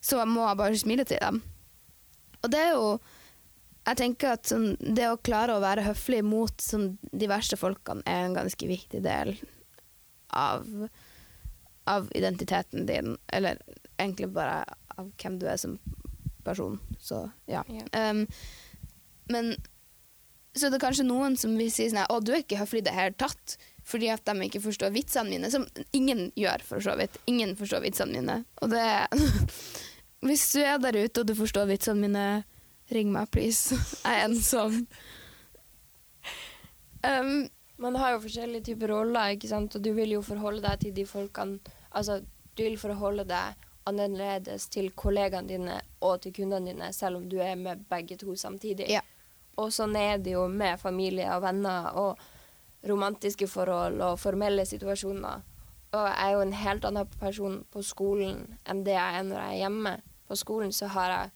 [0.05, 1.40] så må jeg bare smile til dem.
[2.42, 2.90] Og det er jo
[3.85, 8.05] Jeg tenker at sånn, det å klare å være høflig mot sånn, de verste folkene
[8.09, 9.35] er en ganske viktig del
[10.33, 10.64] av,
[11.90, 13.61] av identiteten din, eller
[13.99, 14.62] egentlig bare
[14.97, 15.77] av hvem du er som
[16.44, 16.81] person.
[17.01, 17.64] Så ja.
[17.68, 18.11] Ja.
[18.11, 18.27] Um,
[19.33, 19.55] men
[20.55, 22.87] så det er kanskje noen som vil si sånn Å, du er ikke høflig i
[22.87, 23.57] det hele tatt.
[23.85, 25.51] Fordi at de ikke forstår vitsene mine.
[25.51, 25.66] Som
[25.97, 27.18] ingen gjør, for så vidt.
[27.29, 28.37] Ingen forstår vitsene mine.
[28.62, 28.85] Og det
[30.25, 32.27] Hvis du er der ute og du forstår vitsene mine,
[32.94, 33.76] ring meg, please.
[34.04, 34.87] Jeg er ensom.
[37.04, 39.74] Um, Man har jo forskjellige typer roller, ikke sant?
[39.74, 41.59] og du vil jo forholde deg til de folkene
[41.94, 42.20] Altså,
[42.54, 43.54] du vil forholde deg
[43.87, 48.35] annerledes til kollegaene dine og til kundene dine, selv om du er med begge to
[48.35, 48.88] samtidig.
[48.90, 49.02] Ja.
[49.57, 52.22] Og sånn er det jo med familie og venner og
[52.88, 55.44] romantiske forhold og formelle situasjoner.
[55.94, 59.38] Og jeg er jo en helt annen person på skolen enn det jeg er når
[59.38, 59.94] jeg er hjemme.
[60.26, 61.30] På skolen så har jeg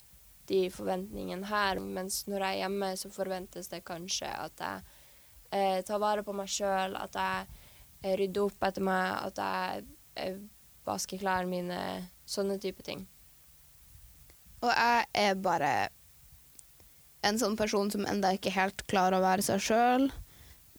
[0.49, 4.87] de forventningene her, mens når jeg er hjemme, så forventes det kanskje at jeg
[5.53, 7.47] eh, tar vare på meg sjøl, at jeg
[8.03, 9.85] eh, rydder opp etter meg, at jeg
[10.25, 10.41] eh,
[10.89, 11.81] vasker klærne mine,
[12.29, 13.07] sånne type ting.
[14.61, 15.73] og jeg er bare
[17.27, 20.09] en sånn person som enda ikke helt klarer å være seg sjøl.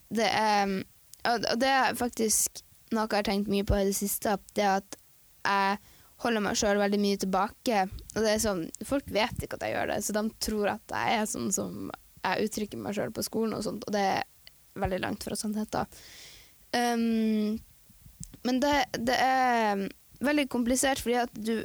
[0.10, 0.84] Det er
[1.28, 2.62] Og og det er faktisk
[2.96, 4.96] noe jeg har tenkt mye på i det siste, det at
[5.44, 5.80] jeg
[6.24, 7.86] holder meg sjøl veldig mye tilbake.
[8.16, 10.96] Og det er sånn, Folk vet ikke at jeg gjør det, så de tror at
[10.96, 14.26] jeg er sånn som jeg uttrykker meg sjøl på skolen, og sånt, og det er
[14.80, 16.00] veldig langt fra sannheten.
[16.76, 17.56] Um,
[18.44, 19.88] men det, det er
[20.24, 21.64] veldig komplisert, fordi at du,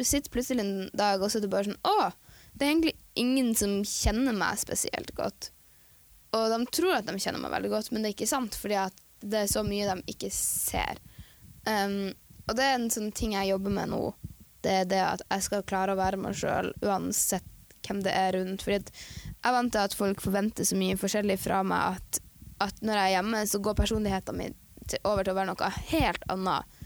[0.00, 2.08] sitter plutselig en dag og så er du bare sånn Å,
[2.56, 5.50] det er egentlig ingen som kjenner meg spesielt godt.
[6.32, 8.78] Og de tror at de kjenner meg veldig godt, men det er ikke sant, fordi
[8.80, 11.00] at det er så mye de ikke ser.
[11.68, 12.14] Um,
[12.50, 14.02] og det er en sånn ting jeg jobber med nå.
[14.60, 17.46] Det er det at jeg skal klare å være meg sjøl uansett
[17.86, 18.64] hvem det er rundt.
[18.66, 22.20] Fordi jeg vant til at folk forventer så mye forskjellig fra meg at,
[22.66, 24.56] at når jeg er hjemme, så går personligheten min
[24.90, 26.78] til, over til å være noe helt annet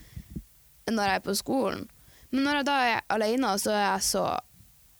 [0.84, 1.86] enn når jeg er på skolen.
[2.34, 4.24] Men når jeg da er alene, så er jeg så,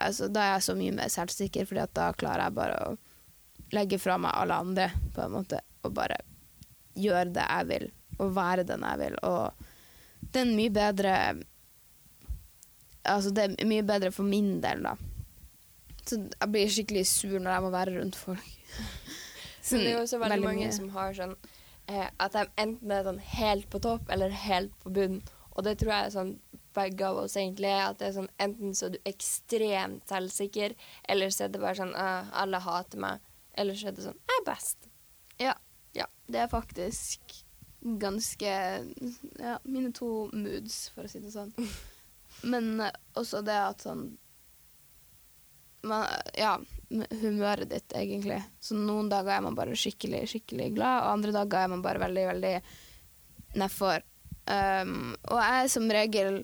[0.01, 2.95] altså, da er jeg så mye mer selvsikker, fordi da klarer jeg bare å
[3.75, 6.17] legge fra meg alle andre, på en måte, og bare
[6.97, 9.19] gjøre det jeg vil, og være den jeg vil.
[9.29, 9.74] Og
[10.35, 11.17] det er en mye bedre
[13.05, 14.95] Altså, det er mye bedre for min del, da.
[16.09, 18.47] Så jeg blir skikkelig sur når jeg må være rundt folk.
[19.65, 20.77] Så det er jo også veldig, veldig mange mye.
[20.77, 21.35] som har sånn
[21.89, 25.23] eh, At de enten er sånn helt på topp eller helt på bunn.
[25.55, 26.33] Og det tror jeg er sånn
[26.77, 27.87] begge av oss egentlig er.
[27.87, 30.75] At det er sånn enten så er du ekstremt selvsikker,
[31.09, 33.33] eller så er det bare sånn «Ah, alle hater meg.
[33.55, 34.91] Eller så er det sånn jeg er best.
[35.41, 35.55] Ja.
[35.97, 36.09] Ja.
[36.29, 37.44] Det er faktisk
[37.85, 38.53] ganske
[39.39, 41.53] Ja, mine to moods, for å si det sånn.
[42.51, 44.07] Men eh, også det at sånn
[45.85, 46.57] man, Ja,
[47.21, 48.41] humøret ditt, egentlig.
[48.61, 52.01] Så noen dager er man bare skikkelig, skikkelig glad, og andre dager er man bare
[52.01, 52.55] veldig, veldig
[53.61, 54.05] nedfor.
[54.45, 56.43] Um, og jeg er som regel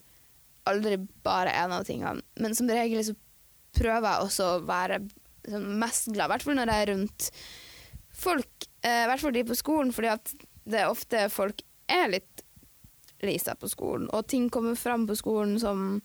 [0.68, 3.14] aldri bare en av tingene, men som regel så
[3.76, 5.00] prøver jeg også å være
[5.48, 7.28] sånn mest glad, i hvert fall når jeg er rundt
[8.20, 10.32] folk, eh, i hvert fall de på skolen, fordi at
[10.72, 12.44] det er ofte folk er litt
[13.20, 16.00] lei seg på skolen, og ting kommer fram på skolen som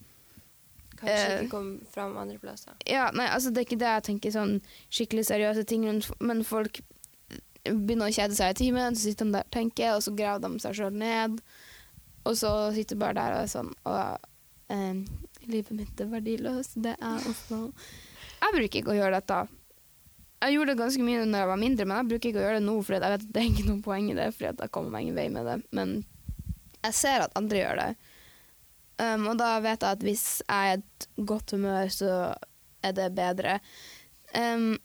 [0.95, 1.41] Kanskje Eh.
[1.43, 2.71] ikke kom fram andre plasser.
[2.87, 4.53] Ja, nei, altså det er ikke det jeg tenker sånn
[4.87, 6.79] skikkelig seriøse ting, men, men folk
[7.65, 10.45] begynner å kjede seg i timen, så sitter de der og tenker, og så graver
[10.45, 11.41] de seg sjøl ned,
[12.23, 14.29] og så sitter de bare der og er sånn og,
[14.71, 15.03] eh,
[15.45, 19.35] Livet mitt er verdiløst, det er også Jeg bruker ikke å gjøre dette.
[20.43, 22.59] Jeg gjorde det ganske mye når jeg var mindre, men jeg bruker ikke å gjøre
[22.59, 24.71] det nå, for jeg vet at det er ikke noe poeng i det, for jeg
[24.75, 25.55] kommer meg ingen vei med det.
[25.77, 25.93] Men
[26.85, 27.87] jeg ser at andre gjør det.
[29.01, 32.09] Um, og da vet jeg at hvis jeg er i et godt humør, så
[32.85, 33.57] er det bedre.
[34.35, 34.75] Um,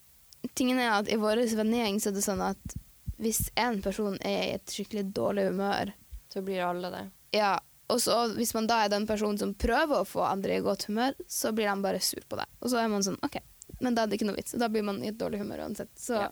[0.56, 2.76] tingen er at i vår vennegjeng så er det sånn at
[3.20, 5.92] hvis en person er i et skikkelig dårlig humør,
[6.32, 7.04] Så blir alle det.
[7.36, 7.58] ja,
[7.90, 10.84] og så hvis man da er den personen som prøver å få andre i godt
[10.86, 12.46] humør, så blir de bare sur på deg.
[12.62, 13.40] Og så er man sånn OK,
[13.80, 14.56] men da er det ikke noe vits.
[14.60, 15.92] Da blir man i et dårlig humør uansett.
[15.98, 16.22] Så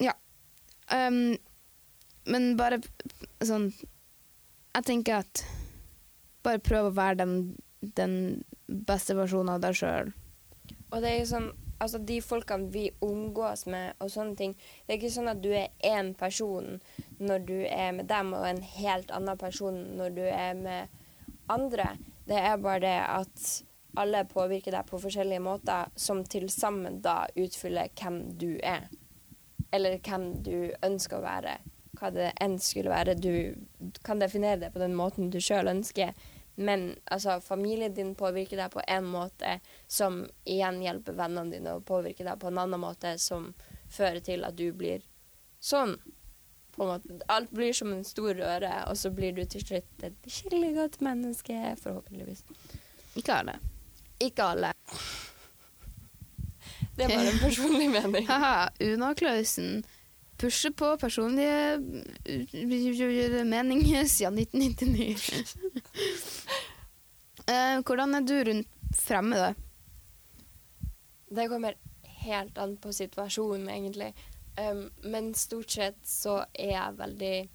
[0.00, 0.14] Ja.
[0.88, 1.36] Um,
[2.24, 2.78] men bare
[3.44, 5.42] sånn Jeg tenker at
[6.46, 7.32] bare prøv å være den,
[7.80, 8.14] den
[8.66, 10.12] beste versjonen av deg sjøl.
[10.88, 14.90] Og det er jo sånn Altså, de folkene vi omgås med og sånne ting Det
[14.90, 16.80] er ikke sånn at du er én person
[17.22, 20.98] når du er med dem, og en helt annen person når du er med
[21.50, 21.92] andre.
[22.26, 23.46] Det er bare det at
[23.98, 28.88] alle påvirker deg på forskjellige måter, som til sammen da utfyller hvem du er.
[29.74, 31.58] Eller hvem du ønsker å være.
[31.98, 33.16] Hva det enn skulle være.
[33.18, 33.58] Du
[34.06, 36.14] kan definere det på den måten du sjøl ønsker.
[36.58, 41.84] Men altså, familien din påvirker deg på en måte som igjen hjelper vennene dine å
[41.86, 43.52] påvirke deg på en annen måte som
[43.94, 45.04] fører til at du blir
[45.62, 45.96] sånn.
[46.74, 47.18] På en måte.
[47.30, 51.00] Alt blir som en stor røre, og så blir du til slutt et skikkelig godt
[51.02, 52.42] menneske, forhåpentligvis.
[53.18, 53.58] Ikke alle.
[54.20, 54.72] Ikke alle.
[56.98, 58.26] Det er bare en personlig mening.
[58.26, 59.84] Haha, Una-Klausen
[60.38, 65.44] pusher på personlige uh, meninger siden 1999.
[67.48, 69.54] Eh, hvordan er du rundt fremmede?
[71.30, 71.72] Det kommer
[72.04, 74.14] helt an på situasjonen, egentlig.
[74.58, 77.50] Um, men stort sett så er jeg veldig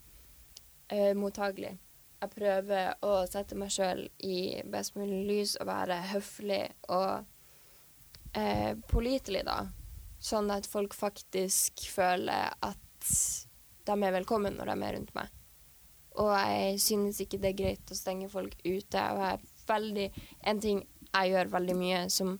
[0.93, 1.77] uh, mottagelig.
[2.23, 6.61] Jeg prøver å sette meg sjøl i best mulig lys og være høflig
[6.95, 7.25] og
[8.31, 9.57] eh, pålitelig, da.
[10.23, 13.09] Sånn at folk faktisk føler at
[13.83, 15.35] de er velkommen når de er rundt meg.
[16.23, 19.03] Og jeg synes ikke det er greit å stenge folk ute.
[19.03, 20.07] Og jeg er veldig
[20.47, 22.37] En ting jeg gjør veldig mye som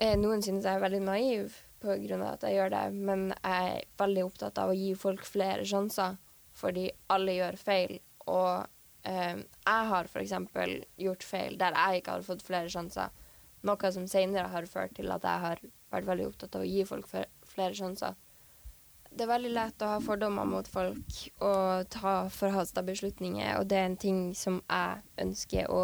[0.00, 3.28] eh, Noen synes jeg er veldig naiv på grunn av at jeg gjør det, men
[3.30, 6.18] jeg er veldig opptatt av å gi folk flere sjanser,
[6.54, 7.96] fordi alle gjør feil.
[8.30, 8.71] Og
[9.08, 10.34] eh, jeg har f.eks.
[10.98, 13.14] gjort feil der jeg ikke har fått flere sjanser,
[13.62, 15.62] noe som senere har ført til at jeg har
[15.92, 18.16] vært veldig opptatt av å gi folk flere sjanser.
[19.12, 23.78] Det er veldig lett å ha fordommer mot folk og ta forhasta beslutninger, og det
[23.78, 25.82] er en ting som jeg ønsker å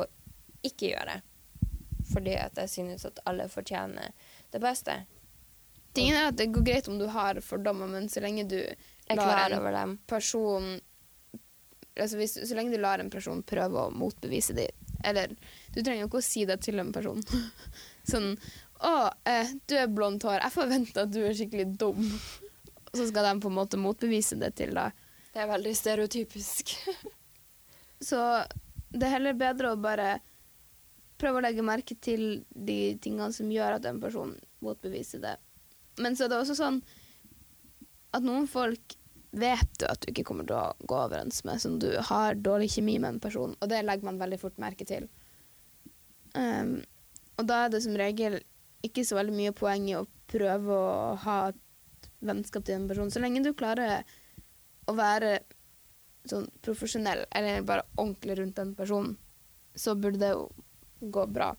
[0.64, 1.20] ikke gjøre.
[2.08, 4.14] Fordi at jeg synes at alle fortjener
[4.52, 4.96] det beste.
[5.96, 9.18] Tingen er at det går greit om du har fordommer, men så lenge du er
[9.18, 9.98] lar klar en over dem.
[10.08, 10.78] person
[11.98, 14.70] altså hvis, Så lenge du lar en person prøve å motbevise det
[15.04, 15.34] Eller
[15.74, 17.22] du trenger jo ikke å si det til en person.
[18.10, 18.34] sånn
[18.78, 20.38] 'Å, eh, du er blondt hår.
[20.38, 22.12] Jeg forventer at du er skikkelig dum.'
[22.88, 24.94] Og så skal de på en måte motbevise det til deg.
[25.34, 26.72] Det er veldig stereotypisk.
[28.08, 28.18] Så
[28.94, 30.20] det er heller bedre å bare
[31.18, 34.32] prøve å legge merke til de tingene som gjør at en person
[34.64, 35.34] motbeviser det.
[35.98, 36.80] Men så er det også sånn
[38.14, 38.94] at noen folk
[39.30, 42.70] vet du at du ikke kommer til å gå overens med, som du har dårlig
[42.76, 45.08] kjemi med en person, og det legger man veldig fort merke til.
[46.34, 46.78] Um,
[47.38, 48.40] og da er det som regel
[48.84, 53.10] ikke så veldig mye poeng i å prøve å ha et vennskap til en person,
[53.12, 54.02] så lenge du klarer
[54.88, 55.38] å være
[56.28, 59.16] sånn profesjonell, eller bare ordentlig rundt den personen,
[59.78, 60.48] så burde det jo
[61.00, 61.52] gå bra.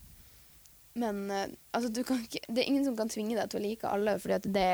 [0.92, 3.64] Men eh, altså, du kan ikke, det er ingen som kan tvinge deg til å
[3.64, 4.70] like alle, fordi at det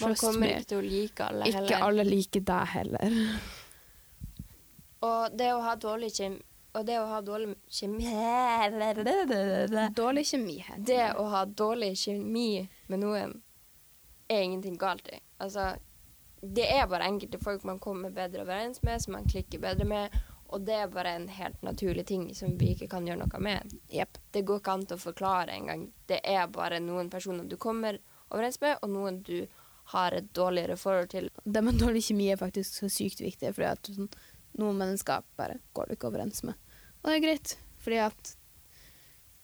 [0.00, 1.66] Man kommer ikke til å like alle heller.
[1.66, 3.18] Ikke alle liker deg heller.
[5.08, 6.40] Og det å ha dårlig kjemi
[6.74, 8.08] Og det å ha dårlig kjemi
[10.00, 10.56] Dårlig kjemi.
[10.78, 13.36] Det å ha dårlig kjemi med noen
[14.28, 15.20] er ingenting galt i.
[15.40, 15.70] Altså,
[16.42, 20.18] det er bare enkelte folk man kommer bedre overens med, som man klikker bedre med,
[20.48, 23.74] og det er bare en helt naturlig ting som vi ikke kan gjøre noe med.
[23.92, 24.18] Yep.
[24.32, 25.88] Det går ikke an til å forklare engang.
[26.08, 29.46] Det er bare noen personer du kommer overens med, og noen du
[29.92, 31.28] har et dårligere forhold til.
[31.44, 34.10] Det med dårlig kjemi er faktisk så sykt viktig, fordi at sånn,
[34.60, 36.56] noen mennesker bare går du ikke overens med.
[37.02, 38.34] Og det er greit, fordi at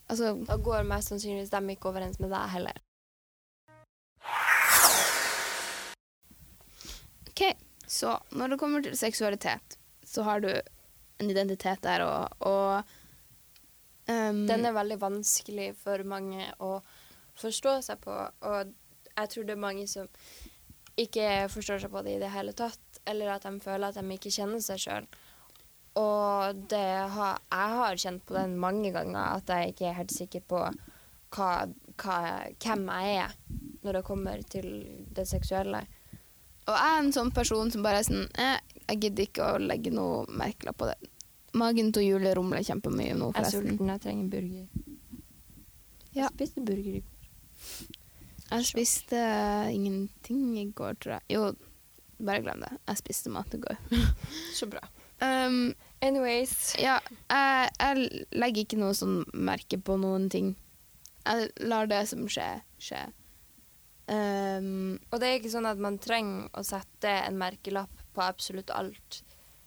[0.05, 2.81] Altså, Da går mest sannsynligvis de ikke overens med deg heller.
[7.31, 7.41] OK,
[7.89, 10.51] så når det kommer til seksualitet, så har du
[11.19, 12.83] en identitet der, og, og
[14.09, 16.79] um, Den er veldig vanskelig for mange å
[17.39, 18.75] forstå seg på, og
[19.15, 20.09] jeg tror det er mange som
[20.99, 24.17] ikke forstår seg på det i det hele tatt, eller at de føler at de
[24.17, 25.09] ikke kjenner seg sjøl.
[25.99, 30.15] Og det har, jeg har kjent på den mange ganger, at jeg ikke er helt
[30.15, 30.63] sikker på
[31.35, 31.51] hva,
[32.03, 32.17] hva,
[32.63, 33.37] hvem jeg er
[33.85, 34.69] når det kommer til
[35.15, 35.85] det seksuelle.
[36.65, 39.61] Og jeg er en sånn person som bare er sånn eh, Jeg gidder ikke å
[39.63, 40.97] legge noe merkelapp på det.
[41.55, 44.67] Magen til Julie rumler kjempemye nå, Jeg er sulten, jeg trenger burger.
[46.15, 46.29] Ja.
[46.35, 47.95] Spiste burger i går.
[48.51, 49.21] Jeg spiste
[49.73, 51.25] ingenting i går, tror jeg.
[51.33, 51.47] Jo,
[52.21, 52.73] bare glem det.
[52.91, 53.81] Jeg spiste mat i går.
[54.59, 54.83] Så bra.
[55.23, 55.73] Um,
[56.05, 56.75] Anyways.
[56.83, 56.99] ja,
[57.31, 60.53] jeg, jeg legger ikke noe sånn merke på noen ting.
[61.25, 63.01] Jeg lar det som skjer, skje.
[64.05, 68.71] Um, Og det er ikke sånn at man trenger å sette en merkelapp på absolutt
[68.75, 69.23] alt.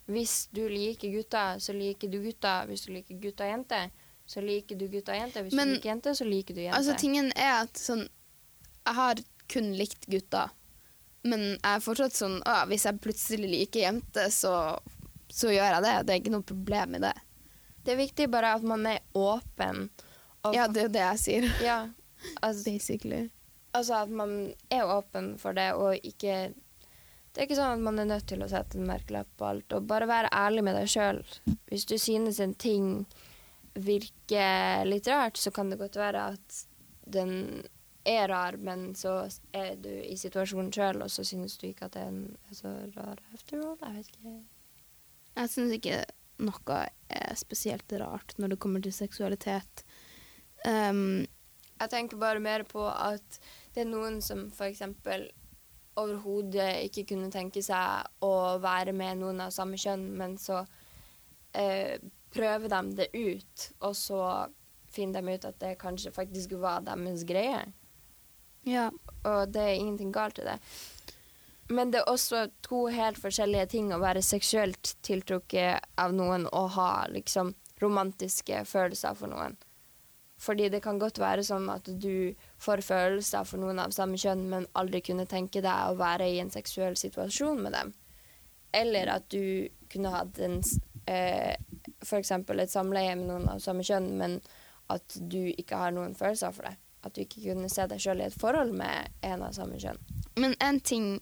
[0.08, 2.68] Hvis du liker gutter, så liker du gutter.
[2.70, 3.90] Hvis du liker gutter og jenter,
[4.28, 5.44] så liker du gutter og jenter.
[5.44, 6.78] Hvis Men- du liker jenter, så liker du jenter.
[6.80, 8.08] altså, tingen er at sånn
[8.88, 9.16] Jeg har
[9.50, 10.50] kun likt gutter,
[11.28, 14.80] men jeg er fortsatt sånn å, Hvis jeg plutselig liker jenter, så,
[15.30, 16.06] så gjør jeg det.
[16.08, 17.14] Det er ikke noe problem i det.
[17.84, 19.90] det er viktig bare at man er åpen.
[20.54, 21.50] Ja, det er jo det jeg sier.
[21.64, 21.90] ja,
[22.42, 23.30] altså, Basically.
[23.74, 26.54] altså at man er åpen for det, og ikke
[27.38, 29.74] Det er ikke sånn at man er nødt til å sette en merkelapp på alt,
[29.78, 31.20] og bare være ærlig med deg sjøl.
[31.70, 32.88] Hvis du synes en ting
[33.78, 36.64] virker litt rart, så kan det godt være at
[37.06, 37.62] den
[38.10, 42.00] er rar, men så er du i situasjonen sjøl, og så synes du ikke at
[42.00, 43.78] den er så rar after all.
[43.86, 44.36] Jeg vet ikke.
[45.38, 46.04] Jeg syns ikke
[46.42, 46.84] noe
[47.22, 49.86] er spesielt rart når det kommer til seksualitet.
[50.66, 51.28] Um,
[51.78, 53.38] Jeg tenker bare mer på at
[53.76, 54.82] det er noen som f.eks.
[55.98, 60.62] overhodet ikke kunne tenke seg å være med noen av samme kjønn, men så
[61.58, 61.98] eh,
[62.34, 64.22] prøver de det ut, og så
[64.92, 67.66] finner de ut at det kanskje faktisk var deres greie.
[68.64, 68.90] ja.
[69.28, 70.56] Og det er ingenting galt i det.
[71.68, 76.70] Men det er også to helt forskjellige ting å være seksuelt tiltrukket av noen og
[76.78, 77.52] ha liksom
[77.82, 79.58] romantiske følelser for noen.
[80.40, 84.48] Fordi det kan godt være sånn at du får følelser for noen av samme kjønn,
[84.50, 87.94] men aldri kunne tenke deg å være i en seksuell situasjon med dem.
[88.76, 90.60] Eller at du kunne hatt en
[91.08, 91.56] eh,
[92.04, 94.40] for eksempel et samleie med noen av samme kjønn, men
[94.94, 96.76] at du ikke har noen følelser for det.
[97.06, 100.00] At du ikke kunne se deg sjøl i et forhold med en av samme kjønn.
[100.40, 101.18] Men en ting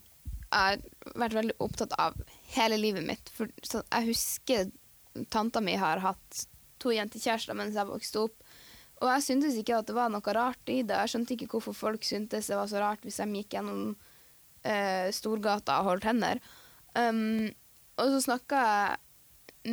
[0.46, 2.16] jeg har vært veldig opptatt av
[2.56, 4.70] hele livet mitt for, Jeg husker
[5.34, 6.46] tanta mi har hatt
[6.80, 8.45] to jentekjærester mens jeg vokste opp.
[9.04, 10.96] Og jeg syntes ikke at det var noe rart i det.
[10.96, 13.90] Jeg skjønte ikke hvorfor folk syntes det var så rart hvis de gikk gjennom
[14.64, 16.40] eh, Storgata og holdt hender.
[16.96, 17.50] Um,
[18.00, 19.02] og så snakka jeg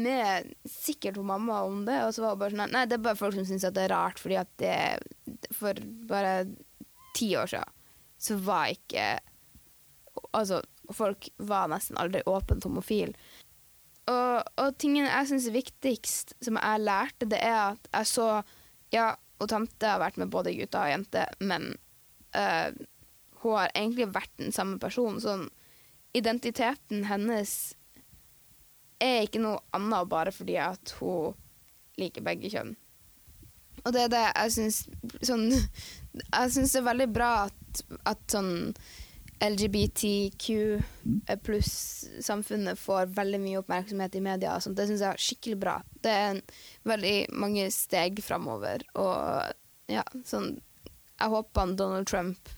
[0.02, 3.04] med sikkert hun mamma om det, og så var hun bare sånn Nei, det er
[3.04, 5.76] bare folk som syns det er rart, fordi at det For
[6.08, 6.46] bare
[7.16, 7.78] ti år siden
[8.22, 9.06] så var ikke
[10.32, 10.62] Altså,
[10.94, 13.14] folk var nesten aldri åpent homofil.
[14.08, 18.26] Og, og tingen jeg syns er viktigst, som jeg lærte, det er at jeg så
[18.92, 21.72] Ja, og tante har vært med både gutter og jenter, men
[22.36, 22.70] uh,
[23.42, 25.20] hun har egentlig vært den samme personen.
[25.22, 25.48] Sånn
[26.16, 27.74] identiteten hennes
[29.02, 31.34] er ikke noe annet bare fordi at hun
[31.98, 32.76] liker begge kjønn.
[33.82, 34.76] Og det er det jeg syns
[35.26, 35.48] sånn,
[36.12, 37.80] Jeg syns det er veldig bra at,
[38.12, 38.52] at sånn
[39.42, 40.44] LGBTQ
[41.42, 44.58] pluss-samfunnet får veldig mye oppmerksomhet i media.
[44.60, 45.80] Det syns jeg er skikkelig bra.
[46.02, 46.40] Det er
[46.88, 48.84] veldig mange steg framover.
[48.98, 50.56] Og ja, sånn
[51.20, 52.48] Jeg håper han Donald Trump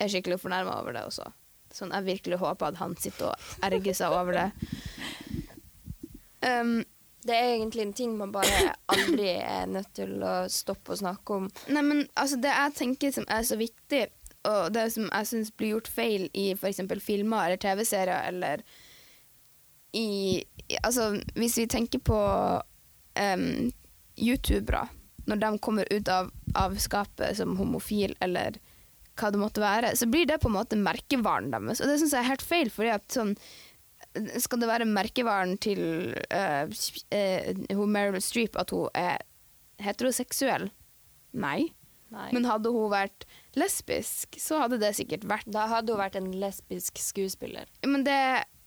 [0.00, 1.28] er skikkelig fornærma over det også.
[1.70, 4.48] Sånn, jeg virkelig håper at han sitter og erger seg over det.
[6.42, 6.80] Um,
[7.22, 11.36] Det er egentlig en ting man bare aldri er nødt til å stoppe å snakke
[11.36, 11.50] om.
[11.68, 14.06] Nei, men altså, det jeg tenker som er så viktig,
[14.48, 16.80] og det som jeg syns blir gjort feil i f.eks.
[17.04, 18.64] filmer eller TV-serier eller
[19.92, 20.06] i
[20.86, 22.16] Altså, hvis vi tenker på
[23.18, 23.70] um,
[24.20, 24.86] youtubere,
[25.30, 28.58] når de kommer ut av, av skapet som homofil eller
[29.20, 31.82] hva det måtte være, så blir det på en måte merkevaren deres.
[31.82, 33.34] Og det syns jeg er helt feil, fordi at sånn
[34.42, 35.82] skal det være merkevaren til
[36.34, 39.20] uh, uh, Meryl Streep at hun er
[39.84, 40.70] heteroseksuell?
[41.36, 41.70] Nei.
[42.10, 42.30] Nei.
[42.34, 43.26] Men hadde hun vært
[43.58, 47.70] lesbisk, så hadde det sikkert vært da hadde hun vært en lesbisk skuespiller.
[47.86, 48.18] Men det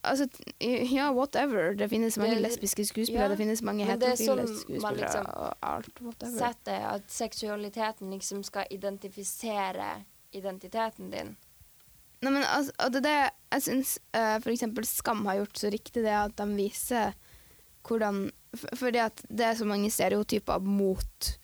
[0.04, 0.28] Altså,
[0.60, 1.74] ja, whatever.
[1.76, 5.54] Det finnes mange Det- lesbiske skuespillere, ja, det finnes mange er heterofile skuespillere liksom og
[5.62, 6.02] alt.
[6.02, 6.38] Whatever.
[6.40, 11.36] Sett det at seksualiteten liksom skal identifisere identiteten din.
[12.22, 15.60] Nei, men altså, og det er det jeg syns uh, for eksempel Skam har gjort
[15.60, 17.14] så riktig, det at de viser
[17.84, 18.32] hvordan
[18.76, 21.38] Fordi at det er så mange stereotyper mot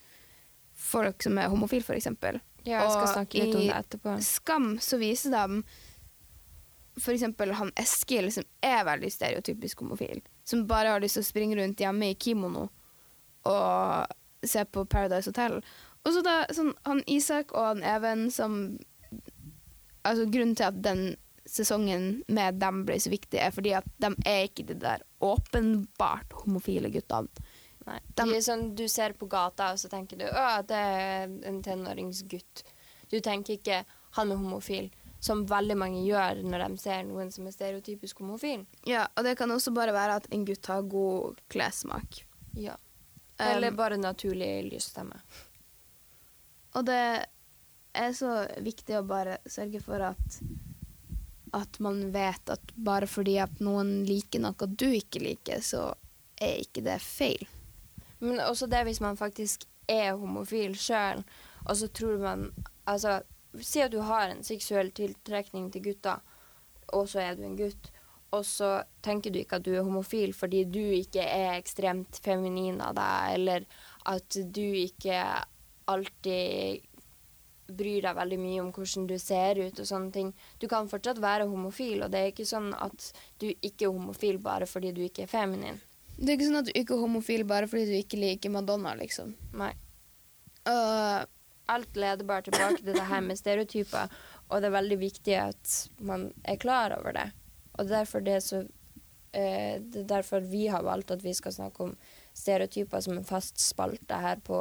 [0.73, 2.39] folk som er homofile, eksempel.
[2.65, 4.13] Ja, jeg skal Og snakke litt om det etterpå.
[4.21, 5.63] Skam så viser de
[7.01, 10.21] for eksempel han Eskil, som er veldig stereotypisk homofil.
[10.47, 12.67] Som bare har lyst til å springe rundt hjemme i kimono
[13.49, 14.05] og
[14.45, 15.59] se på Paradise Hotel.
[16.05, 18.77] Og så da sånn, han Isak og han Even som
[20.07, 21.01] Altså Grunnen til at den
[21.49, 26.35] sesongen med dem ble så viktig, er fordi at de er ikke de der åpenbart
[26.43, 27.27] homofile guttene.
[27.87, 27.97] Nei.
[28.15, 31.23] De- De er sånn, du ser på gata, og så tenker du å, det er
[31.49, 32.63] en tenåringsgutt.
[33.09, 33.81] Du tenker ikke
[34.17, 38.63] han er homofil, som veldig mange gjør når de ser noen som er stereotypisk homofil.
[38.87, 42.23] Ja, Og det kan også bare være at en gutt har god klessmak.
[42.55, 42.77] Ja.
[43.39, 45.19] Um, Eller bare naturlig lysstemme.
[46.75, 47.03] Og det
[47.99, 50.41] er så viktig å bare sørge for at
[51.53, 55.95] at man vet at bare fordi at noen liker noe du ikke liker, så
[56.39, 57.41] er ikke det feil.
[58.19, 61.23] Men også det hvis man faktisk er homofil sjøl,
[61.65, 62.51] og så tror man
[62.89, 63.19] Altså,
[63.57, 66.19] si at du har en seksuell tiltrekning til gutter,
[66.93, 67.91] og så er du en gutt,
[68.35, 72.77] og så tenker du ikke at du er homofil fordi du ikke er ekstremt feminin
[72.85, 73.65] av deg, eller
[74.09, 75.23] at du ikke
[75.89, 76.85] alltid
[77.69, 80.31] bryr deg veldig mye om hvordan du ser ut og sånne ting.
[80.61, 84.39] Du kan fortsatt være homofil, og det er ikke sånn at du ikke er homofil
[84.41, 85.81] bare fordi du ikke er feminin.
[86.17, 88.95] Det er ikke sånn at du ikke er homofil bare fordi du ikke liker Madonna,
[88.99, 89.35] liksom.
[89.57, 89.71] Nei.
[90.69, 91.29] Og
[91.73, 94.09] alt leder bare tilbake til det her med stereotyper,
[94.49, 97.27] og det er veldig viktig at man er klar over det.
[97.77, 98.61] Og det er derfor, det er så,
[99.33, 101.93] eh, det er derfor vi har valgt at vi skal snakke om
[102.33, 104.59] stereotyper som en fast spalte her på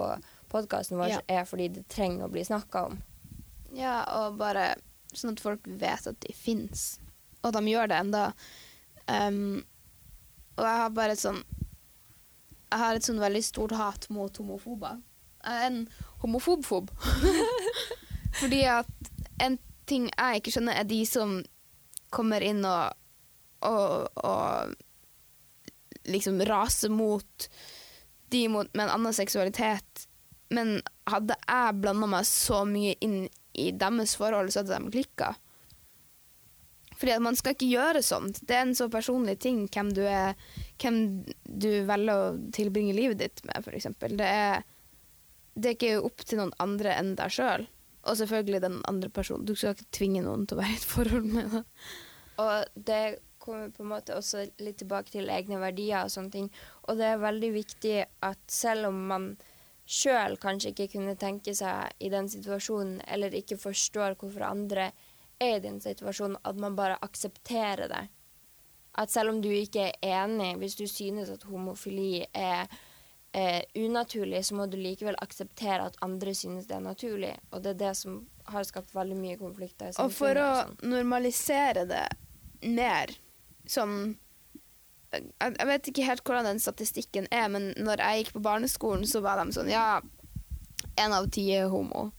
[0.52, 1.20] podkasten vår, Ja.
[1.28, 3.02] er fordi det trenger å bli snakka om.
[3.74, 4.74] ja, og bare
[5.14, 6.98] sånn at folk vet at de fins.
[7.44, 8.32] Og de gjør det enda.
[9.09, 9.64] Um,
[10.56, 11.42] og jeg har bare et sånn
[12.70, 14.98] Jeg har et sånn veldig stort hat mot homofober.
[15.49, 15.86] En
[16.22, 16.90] homofobfob.
[18.40, 21.38] Fordi at en ting jeg ikke skjønner, er de som
[22.12, 22.92] kommer inn og,
[23.64, 24.74] og, og
[26.09, 27.49] liksom raser mot
[28.28, 30.07] de mot, med en annen seksualitet.
[30.53, 30.78] Men
[31.09, 33.20] hadde jeg blanda meg så mye inn
[33.59, 35.34] i deres forhold, så hadde de klikka.
[36.99, 38.40] Fordi at man skal ikke gjøre sånt.
[38.42, 40.34] Det er en så personlig ting hvem du er,
[40.82, 40.99] hvem
[41.46, 43.86] du velger å tilbringe livet ditt med, f.eks.
[44.18, 44.64] Det er,
[45.59, 47.66] det er ikke opp til noen andre enn deg sjøl.
[48.09, 49.46] Og selvfølgelig den andre personen.
[49.48, 51.88] Du skal ikke tvinge noen til å være i et forhold med deg.
[52.38, 53.02] Og det
[53.42, 56.48] kommer på en måte også litt tilbake til egne verdier og sånne ting.
[56.86, 57.96] Og det er veldig viktig
[58.28, 59.30] at selv om man
[59.88, 64.90] sjøl kanskje ikke kunne tenke seg i den situasjonen, eller ikke forstår hvorfor andre
[65.40, 68.04] er i den situasjonen, at man bare aksepterer det.
[68.98, 72.68] At selv om du ikke er enig, hvis du synes at homofili er
[73.37, 77.35] er unaturlig, så må du likevel akseptere at andre synes det er naturlig.
[77.53, 80.79] Og det er det som har skapt veldig mye konflikter Og for å og sånn.
[80.95, 82.07] normalisere det
[82.64, 83.12] mer,
[83.68, 84.16] sånn
[85.12, 89.07] jeg, jeg vet ikke helt hvordan den statistikken er, men når jeg gikk på barneskolen,
[89.09, 90.01] så var de sånn Ja,
[91.01, 92.11] én av ti er homo.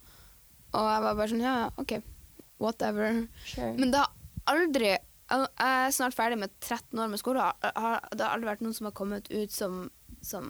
[0.73, 1.99] Og jeg var bare sånn Ja, OK,
[2.61, 3.23] whatever.
[3.45, 3.73] Sure.
[3.77, 4.13] Men det har
[4.49, 8.63] aldri Jeg er snart ferdig med 13 år med skole, og det har aldri vært
[8.65, 9.83] noen som har kommet ut som,
[10.25, 10.49] som,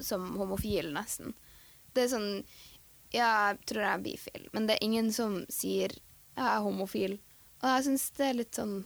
[0.00, 1.34] som homofil, nesten.
[1.92, 2.30] Det er sånn
[3.12, 5.92] Ja, jeg tror jeg er bifil, men det er ingen som sier
[6.32, 7.18] jeg er homofil.
[7.60, 8.76] Og jeg syns det er litt sånn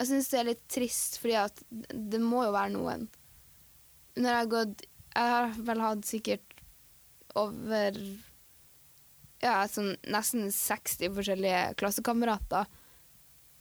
[0.00, 3.06] Jeg syns det er litt trist, fordi at det må jo være noen.
[4.16, 6.56] Når jeg har gått Jeg har vel hatt sikkert
[7.36, 8.00] over
[9.44, 12.68] ja, sånn nesten 60 forskjellige klassekamerater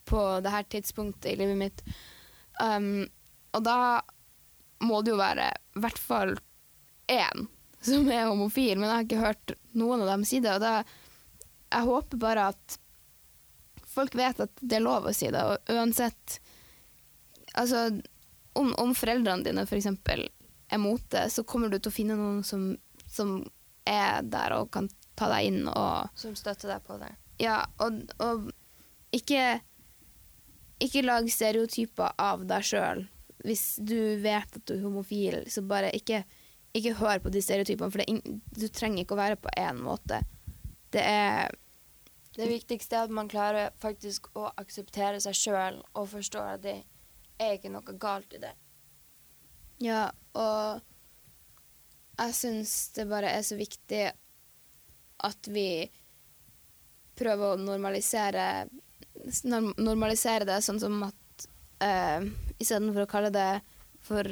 [0.08, 1.84] på det her tidspunktet i livet mitt.
[2.62, 3.04] Um,
[3.56, 3.78] og da
[4.86, 6.36] må det jo være i hvert fall
[7.12, 7.46] én
[7.86, 10.56] som er homofil, men jeg har ikke hørt noen av dem si det.
[10.58, 10.80] Og da,
[11.70, 12.78] jeg håper bare at
[13.96, 16.40] folk vet at det er lov å si det, og uansett
[17.56, 17.86] Altså,
[18.60, 19.86] om, om foreldrene dine f.eks.
[20.68, 22.66] er mot det, så kommer du til å finne noen som,
[23.08, 23.38] som
[23.88, 27.14] er der og kan ta deg inn og Som støtter deg på det.
[27.40, 28.50] ja, og, og
[29.16, 29.62] ikke
[30.84, 33.06] Ikke lag stereotyper av deg sjøl.
[33.48, 36.26] Hvis du vet at du er homofil, så bare ikke,
[36.76, 39.52] ikke hør på de stereotypene, for det er ing- du trenger ikke å være på
[39.60, 40.22] én måte.
[40.92, 41.54] Det er
[42.36, 46.74] Det viktigste er at man klarer faktisk å akseptere seg sjøl og forstå at det
[47.40, 48.52] er ikke noe galt i det.
[49.80, 50.82] Ja, og
[52.20, 54.12] jeg syns det bare er så viktig
[55.24, 55.88] at vi
[57.16, 58.68] prøver å normalisere
[59.48, 61.48] norm- normalisere det sånn som at
[61.84, 62.20] uh,
[62.60, 63.50] istedenfor å kalle det
[64.04, 64.28] for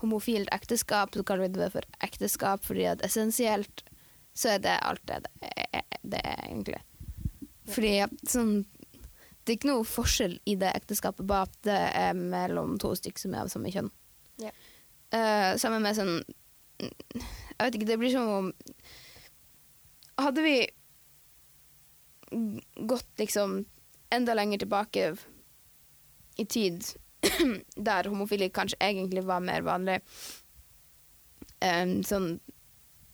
[0.00, 3.84] homofilt ekteskap, så kaller vi det for ekteskap, fordi at essensielt
[4.36, 6.82] så er det alt det det er, det egentlig.
[7.66, 8.56] Fordi at sånn
[9.46, 13.22] Det er ikke noe forskjell i det ekteskapet, bare at det er mellom to stykker
[13.22, 13.92] som er av samme kjønn.
[14.42, 14.50] Ja.
[15.14, 16.16] Uh, sammen med sånn
[16.82, 18.48] Jeg vet ikke, det blir som om
[20.18, 20.56] Hadde vi
[22.90, 23.60] gått liksom
[24.10, 25.16] enda lenger tilbake
[26.36, 26.84] i tid,
[27.88, 30.00] der homofili kanskje egentlig var mer vanlig
[31.60, 32.36] um, sånn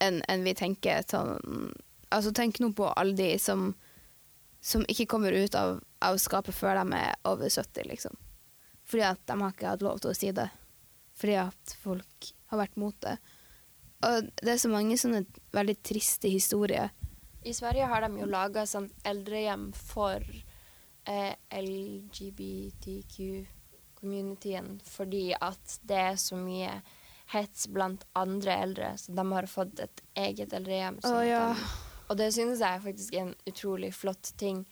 [0.03, 1.73] enn en vi tenker sånn
[2.13, 3.71] Altså, tenk nå på alle de som
[4.63, 8.15] som ikke kommer ut av, av skapet før de er over 70, liksom.
[8.87, 10.45] Fordi at de har ikke hatt lov til å si det.
[11.19, 13.17] Fordi at folk har vært mot det.
[14.07, 15.25] Og det er så mange sånne
[15.57, 16.95] veldig triste historier.
[17.43, 20.23] I Sverige har de jo laga sånn eldrehjem for
[21.11, 21.35] eh,
[24.03, 26.83] LGBTQ-communityen fordi at det er så mye
[27.33, 30.99] hets blant andre eldre, så de har fått et eget eldrehjem.
[31.05, 31.55] Oh, ja.
[32.11, 34.67] Og det synes jeg faktisk er en utrolig flott ting.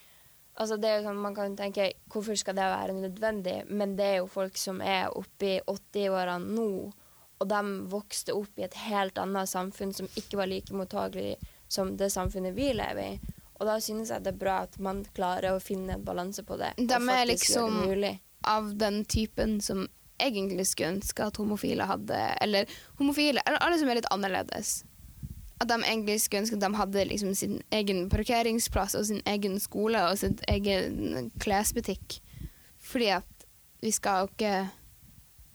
[0.60, 4.04] Altså det er jo sånn, Man kan tenke hvorfor skal det være nødvendig, men det
[4.04, 6.92] er jo folk som er oppe i 80-årene nå,
[7.40, 11.38] og de vokste opp i et helt annet samfunn som ikke var like mottagelig
[11.70, 13.36] som det samfunnet vi lever i.
[13.60, 16.56] Og da synes jeg det er bra at man klarer å finne en balanse på
[16.60, 16.74] det.
[16.76, 18.20] De er faktisk liksom- det mulig.
[18.48, 19.88] Av den typen som
[20.20, 22.68] egentlig skulle ønske at homofile hadde Eller
[22.98, 24.84] homofile, eller alle som er litt annerledes.
[25.60, 29.58] At de egentlig skulle ønske at de hadde liksom sin egen parkeringsplass og sin egen
[29.60, 32.20] skole og sin egen klesbutikk.
[32.80, 33.46] Fordi at
[33.82, 34.54] vi skal jo ikke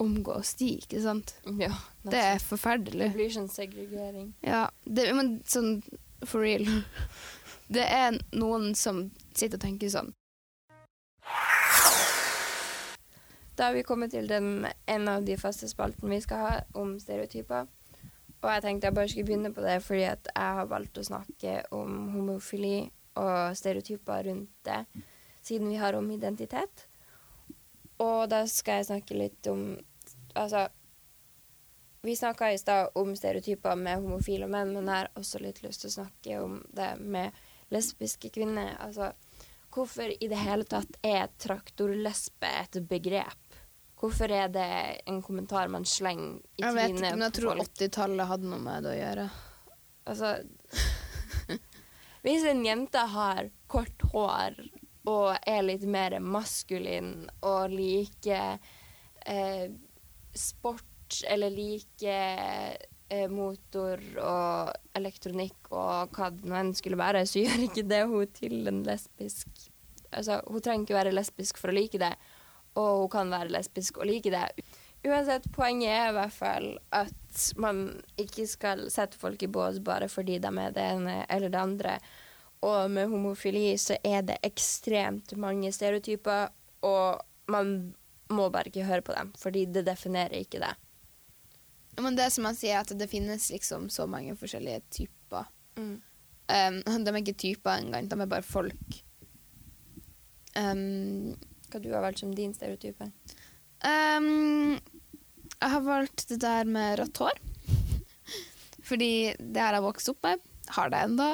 [0.01, 1.35] omgås de, ikke sant?
[1.59, 1.71] Ja,
[2.03, 3.07] Det er forferdelig.
[3.11, 4.33] det blir sånn segregering.
[4.43, 5.79] Ja, det, men sånn
[6.25, 6.65] for real.
[7.71, 10.11] Det er noen som sitter og tenker sånn.
[13.55, 16.97] Da har vi kommet til den, en av de faste spaltene vi skal ha om
[16.99, 17.69] stereotyper.
[18.41, 21.05] Og jeg tenkte jeg bare skulle begynne på det fordi at jeg har valgt å
[21.07, 24.81] snakke om homofili og stereotyper rundt det,
[25.45, 26.87] siden vi har om identitet.
[28.03, 29.67] Og da skal jeg snakke litt om
[30.35, 30.65] Altså,
[32.03, 35.85] vi snakka i stad om stereotyper med homofile menn, men jeg har også litt lyst
[35.85, 37.37] til å snakke om det med
[37.71, 38.73] lesbiske kvinner.
[38.83, 39.13] Altså,
[39.71, 43.44] hvorfor i det hele tatt er traktorlesbe et begrep?
[44.05, 44.69] Hvorfor er det
[45.09, 48.85] en kommentar man slenger i Jeg vet ikke, men jeg tror 80-tallet hadde noe med
[48.85, 49.27] det å gjøre.
[50.05, 50.35] Altså
[52.25, 54.59] Hvis en jente har kort hår
[55.09, 58.57] og er litt mer maskulin og liker
[59.25, 59.67] eh,
[60.33, 62.77] sport eller liker
[63.09, 68.01] eh, motor og elektronikk og hva det nå enn skulle være, så gjør ikke det
[68.09, 69.71] hun til en lesbisk
[70.15, 72.13] Altså, hun trenger ikke være lesbisk for å like det,
[72.75, 74.49] og hun kan være lesbisk og like det
[75.05, 76.63] Uansett, poenget er i hvert fall
[76.95, 77.81] at man
[78.17, 81.99] ikke skal sette folk i bås bare fordi de er det ene eller det andre.
[82.65, 86.49] Og med homofili så er det ekstremt mange stereotyper,
[86.81, 87.21] og
[87.51, 87.93] man
[88.33, 90.73] må bare ikke høre på dem, fordi det definerer ikke det.
[92.01, 95.45] Men det som man sier, er at det finnes liksom så mange forskjellige typer.
[95.77, 95.99] Mm.
[96.45, 99.03] Um, de er ikke typer engang, de er bare folk.
[100.57, 101.35] Um,
[101.71, 103.09] Hva du har valgt som din stereotype?
[103.85, 104.77] um,
[105.55, 107.39] jeg har valgt det der med rødt hår.
[108.89, 110.43] Fordi det har jeg vokst opp med.
[110.75, 111.29] Har det enda.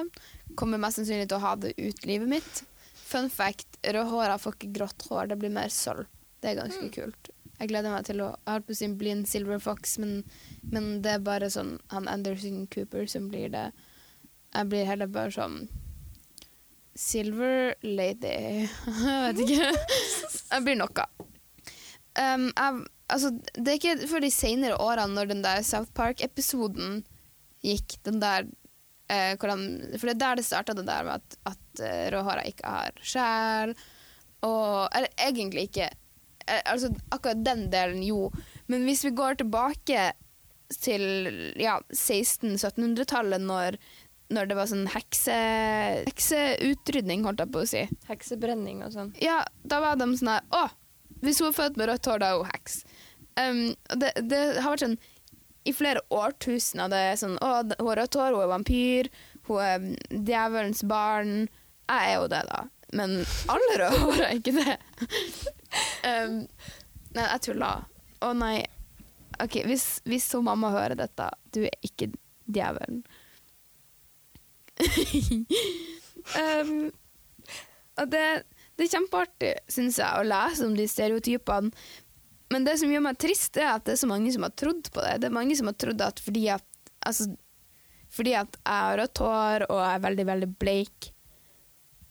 [0.59, 2.63] Kommer mest sannsynlig til å ha det ut livet mitt.
[3.11, 6.07] Fun fact, rødhåra får ikke grått hår, det blir mer sølv.
[6.41, 7.31] Det er ganske kult.
[7.61, 10.21] Jeg gleder meg til å jeg holdt på å si bli en silver fox, men,
[10.73, 13.67] men det er bare sånn han Anderson Cooper som blir det.
[14.55, 15.59] Jeg blir heller bare sånn
[16.97, 18.67] Silver lady.
[19.05, 19.69] jeg vet ikke.
[20.53, 21.05] jeg blir noe.
[22.19, 27.01] Um, jeg, altså, det er ikke før de senere årene, når den der South Park-episoden
[27.63, 28.49] gikk, den der
[29.11, 32.45] eh, de, For det er der det starta, det der med at, at uh, rødhåra
[32.49, 33.75] ikke har sjel.
[34.41, 35.91] Og Eller egentlig ikke.
[36.47, 38.31] Eh, altså, akkurat den delen, jo.
[38.67, 40.11] Men hvis vi går tilbake
[40.79, 43.77] til ja, 1600-1700-tallet, når,
[44.31, 45.37] når det var sånn hekse,
[46.07, 47.85] hekseutrydning, holdt jeg på å si.
[48.07, 49.13] Heksebrenning og sånn.
[49.21, 50.67] Ja, da var de sånn her Å,
[51.21, 52.81] hvis hun er født med rødt hår, da er hun heks.
[53.39, 53.63] Um,
[53.99, 54.99] det, det har vært sånn
[55.67, 56.89] i flere årtusener.
[56.91, 59.11] Det er sånn Å, hun har rødt hår, hun er vampyr,
[59.49, 59.95] hun er mm,
[60.29, 61.33] djevelens barn.
[61.91, 62.61] Jeg er jo det, da.
[62.97, 63.17] Men
[63.51, 64.77] alle røde hår er ikke det.
[66.09, 66.37] um,
[67.15, 67.85] nei, jeg tuller.
[68.21, 68.55] Å nei.
[69.41, 72.11] OK, hvis, hvis hun mamma hører dette, du er ikke
[72.51, 73.01] djevelen.
[76.37, 76.89] Um,
[78.01, 78.25] og det,
[78.77, 81.71] det er kjempeartig, syns jeg, å lese om de stereotypene.
[82.51, 84.89] Men det som gjør meg trist, er at det er så mange som har trodd
[84.91, 85.21] på det.
[85.21, 86.65] Det er mange som har trodd at fordi at,
[87.07, 87.29] altså,
[88.11, 91.11] fordi at jeg har rødt hår og er veldig, veldig bleik,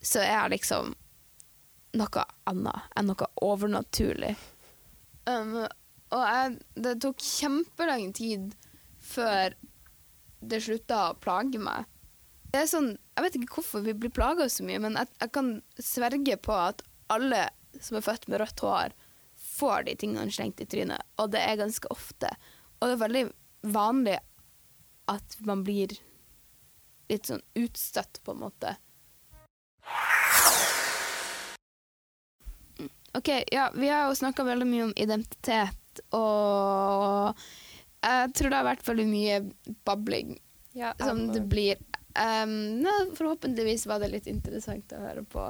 [0.01, 0.95] så er jeg liksom
[2.01, 4.33] noe annet enn noe overnaturlig.
[5.29, 5.59] Um,
[6.14, 6.57] og jeg,
[6.87, 8.55] det tok kjempelang tid
[9.05, 9.55] før
[10.41, 11.89] det slutta å plage meg.
[12.51, 15.32] Det er sånn, Jeg vet ikke hvorfor vi blir plaga så mye, men jeg, jeg
[15.36, 16.82] kan sverge på at
[17.12, 17.44] alle
[17.78, 18.94] som er født med rødt hår,
[19.40, 22.30] får de tingene slengt i trynet, og det er ganske ofte.
[22.80, 23.24] Og det er veldig
[23.74, 24.18] vanlig
[25.11, 25.94] at man blir
[27.11, 28.74] litt sånn utstøtt, på en måte.
[33.18, 37.34] OK, ja, vi har jo snakka veldig mye om identitet, og
[38.01, 39.40] jeg tror det har vært veldig mye
[39.86, 40.36] babling
[40.78, 41.80] Ja, som det blir.
[42.11, 45.45] Um, ja, forhåpentligvis var det litt interessant å høre på.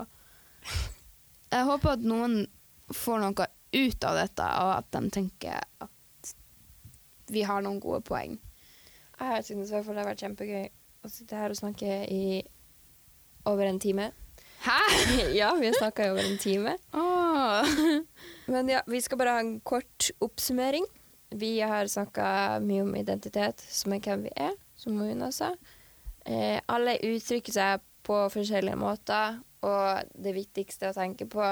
[1.51, 2.43] Jeg håper at noen
[2.93, 6.35] får noe ut av dette, og at de tenker at
[7.31, 8.37] vi har noen gode poeng.
[9.21, 10.65] Jeg synes i hvert fall det har vært kjempegøy
[11.07, 12.41] å sitte her og snakke i
[13.49, 14.11] over en time.
[14.61, 14.79] Hæ?!
[15.41, 16.77] ja, vi har snakka i over en time.
[16.93, 17.65] Oh.
[18.53, 20.85] Men ja, vi skal bare ha en kort oppsummering.
[21.31, 25.55] Vi har snakka mye om identitet, som er hvem vi er, som Mona sa.
[26.31, 31.43] Eh, alle uttrykker seg på forskjellige måter, og det viktigste å tenke på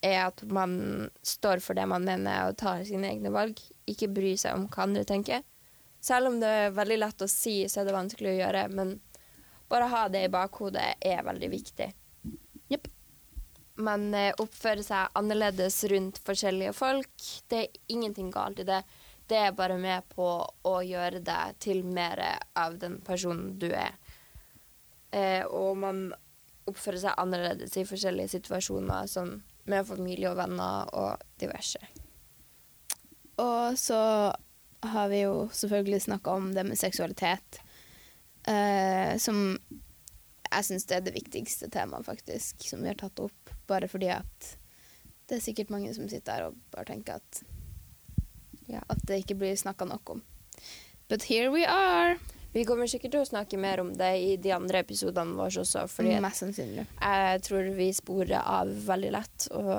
[0.00, 3.58] er at man står for det man mener og tar sine egne valg.
[3.88, 5.42] Ikke bry seg om hva andre tenker.
[6.00, 8.94] Selv om det er veldig lett å si, så er det vanskelig å gjøre, men
[9.70, 11.90] bare ha det i bakhodet er veldig viktig.
[12.72, 12.88] Yep.
[13.80, 17.28] Man eh, oppfører seg annerledes rundt forskjellige folk.
[17.48, 18.82] Det er ingenting galt i det.
[19.30, 20.26] Det er bare med på
[20.66, 22.20] å gjøre deg til mer
[22.58, 23.99] av den personen du er.
[25.10, 26.02] Eh, og man
[26.70, 29.40] oppfører seg annerledes i forskjellige situasjoner, som
[29.70, 31.80] med familie og venner og diverse.
[33.40, 34.00] Og så
[34.80, 37.60] har vi jo selvfølgelig snakka om det med seksualitet,
[38.48, 39.58] eh, som
[40.50, 43.52] jeg syns det er det viktigste temaet, faktisk, som vi har tatt opp.
[43.70, 44.54] Bare fordi at
[45.30, 47.42] det er sikkert mange som sitter her og bare tenker at
[48.70, 50.22] ja, at det ikke blir snakka nok om.
[51.08, 52.18] But here we are.
[52.52, 55.84] Vi kommer sikkert til å snakke mer om det i de andre episodene våre også,
[55.90, 56.86] fordi Mest sannsynlig.
[56.98, 59.70] jeg tror vi sporer av veldig lett, og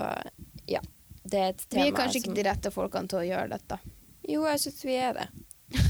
[0.71, 0.79] ja,
[1.23, 3.51] det er et tema Vi er kanskje som ikke de rette folkene til å gjøre
[3.57, 3.79] dette.
[4.29, 5.27] Jo, jeg syns vi er det.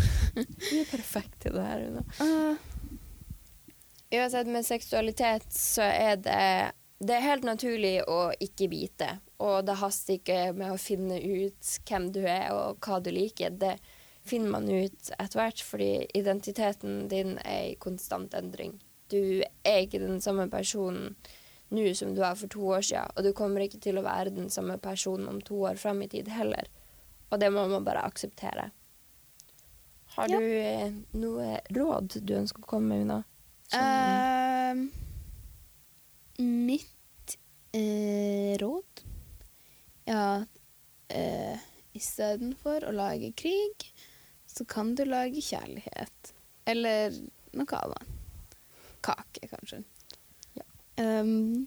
[0.71, 1.87] vi er perfekte til det her.
[2.17, 2.71] Uh,
[4.11, 6.43] Uansett, med seksualitet så er det
[7.01, 9.15] Det er helt naturlig å ikke vite.
[9.41, 13.55] Og det haster ikke med å finne ut hvem du er og hva du liker.
[13.57, 13.77] Det
[14.23, 18.75] finner man ut etter hvert, fordi identiteten din er i konstant endring.
[19.11, 21.15] Du er ikke den samme personen
[21.71, 24.33] nå som du var for to år siden, og du kommer ikke til å være
[24.35, 26.67] den samme personen om to år fram i tid heller.
[27.31, 28.69] Og det må man bare akseptere.
[30.17, 30.37] Har Ja.
[30.39, 33.23] du eh, noe råd du ønsker å komme med, Una?
[33.71, 34.91] Som- Ehm,
[36.37, 37.37] mitt
[37.75, 39.03] uh, råd
[40.07, 40.43] Ja,
[41.15, 41.57] uh,
[41.95, 43.85] istedenfor å lage krig,
[44.61, 46.33] så kan du lage kjærlighet.
[46.69, 47.15] Eller
[47.57, 48.09] noe annet.
[49.01, 49.79] Kake, kanskje.
[50.53, 50.65] Ja.
[51.01, 51.65] Um,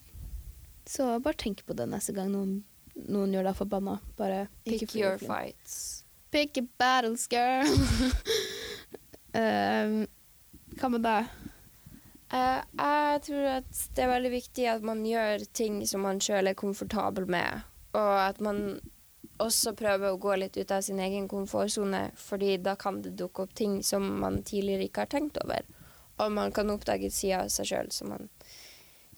[0.87, 2.61] så bare tenk på det neste gang noen,
[2.95, 3.97] noen gjør deg forbanna.
[4.15, 6.05] Bare pick, Pick your fights.
[6.31, 7.67] Pick your battles, girl.
[9.35, 10.07] um,
[10.79, 11.35] hva med deg?
[12.31, 16.47] Uh, jeg tror at det er veldig viktig at man gjør ting som man sjøl
[16.47, 17.67] er komfortabel med,
[17.99, 18.79] og at man
[19.43, 23.43] også prøve å gå litt ut av sin egen komfortsone, fordi da kan det dukke
[23.47, 25.67] opp ting som man tidligere ikke har tenkt over,
[26.23, 28.29] og man kan oppdage sider av seg sjøl som man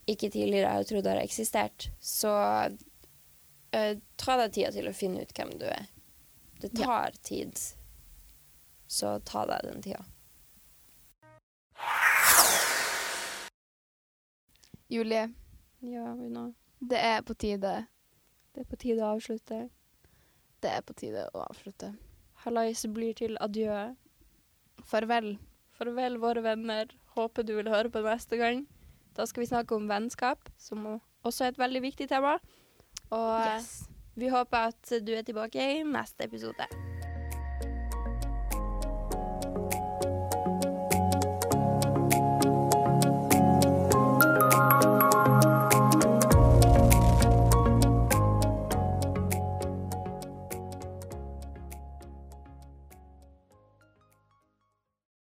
[0.08, 1.90] ikke tidligere har trodd har eksistert.
[2.00, 5.88] Så uh, ta deg tida til å finne ut hvem du er.
[6.62, 6.86] Det Ja.
[6.86, 7.58] tar tid,
[8.88, 10.04] så ta deg den tida.
[14.88, 15.32] Julie,
[15.80, 16.52] Ja, Una.
[16.80, 17.86] det er på tide.
[18.54, 19.68] Det er på tide å avslutte.
[20.62, 21.92] Det er på tide å avslutte.
[22.44, 23.94] Hallais blir til adjø.
[24.86, 25.36] Farvel.
[25.76, 26.90] Farvel, våre venner.
[27.16, 28.64] Håper du vil høre på neste gang.
[29.16, 30.84] Da skal vi snakke om vennskap, som
[31.24, 32.36] også er et veldig viktig tema.
[33.10, 33.88] Og eh, Yes.
[34.16, 36.68] vi håper at du er tilbake i neste episode.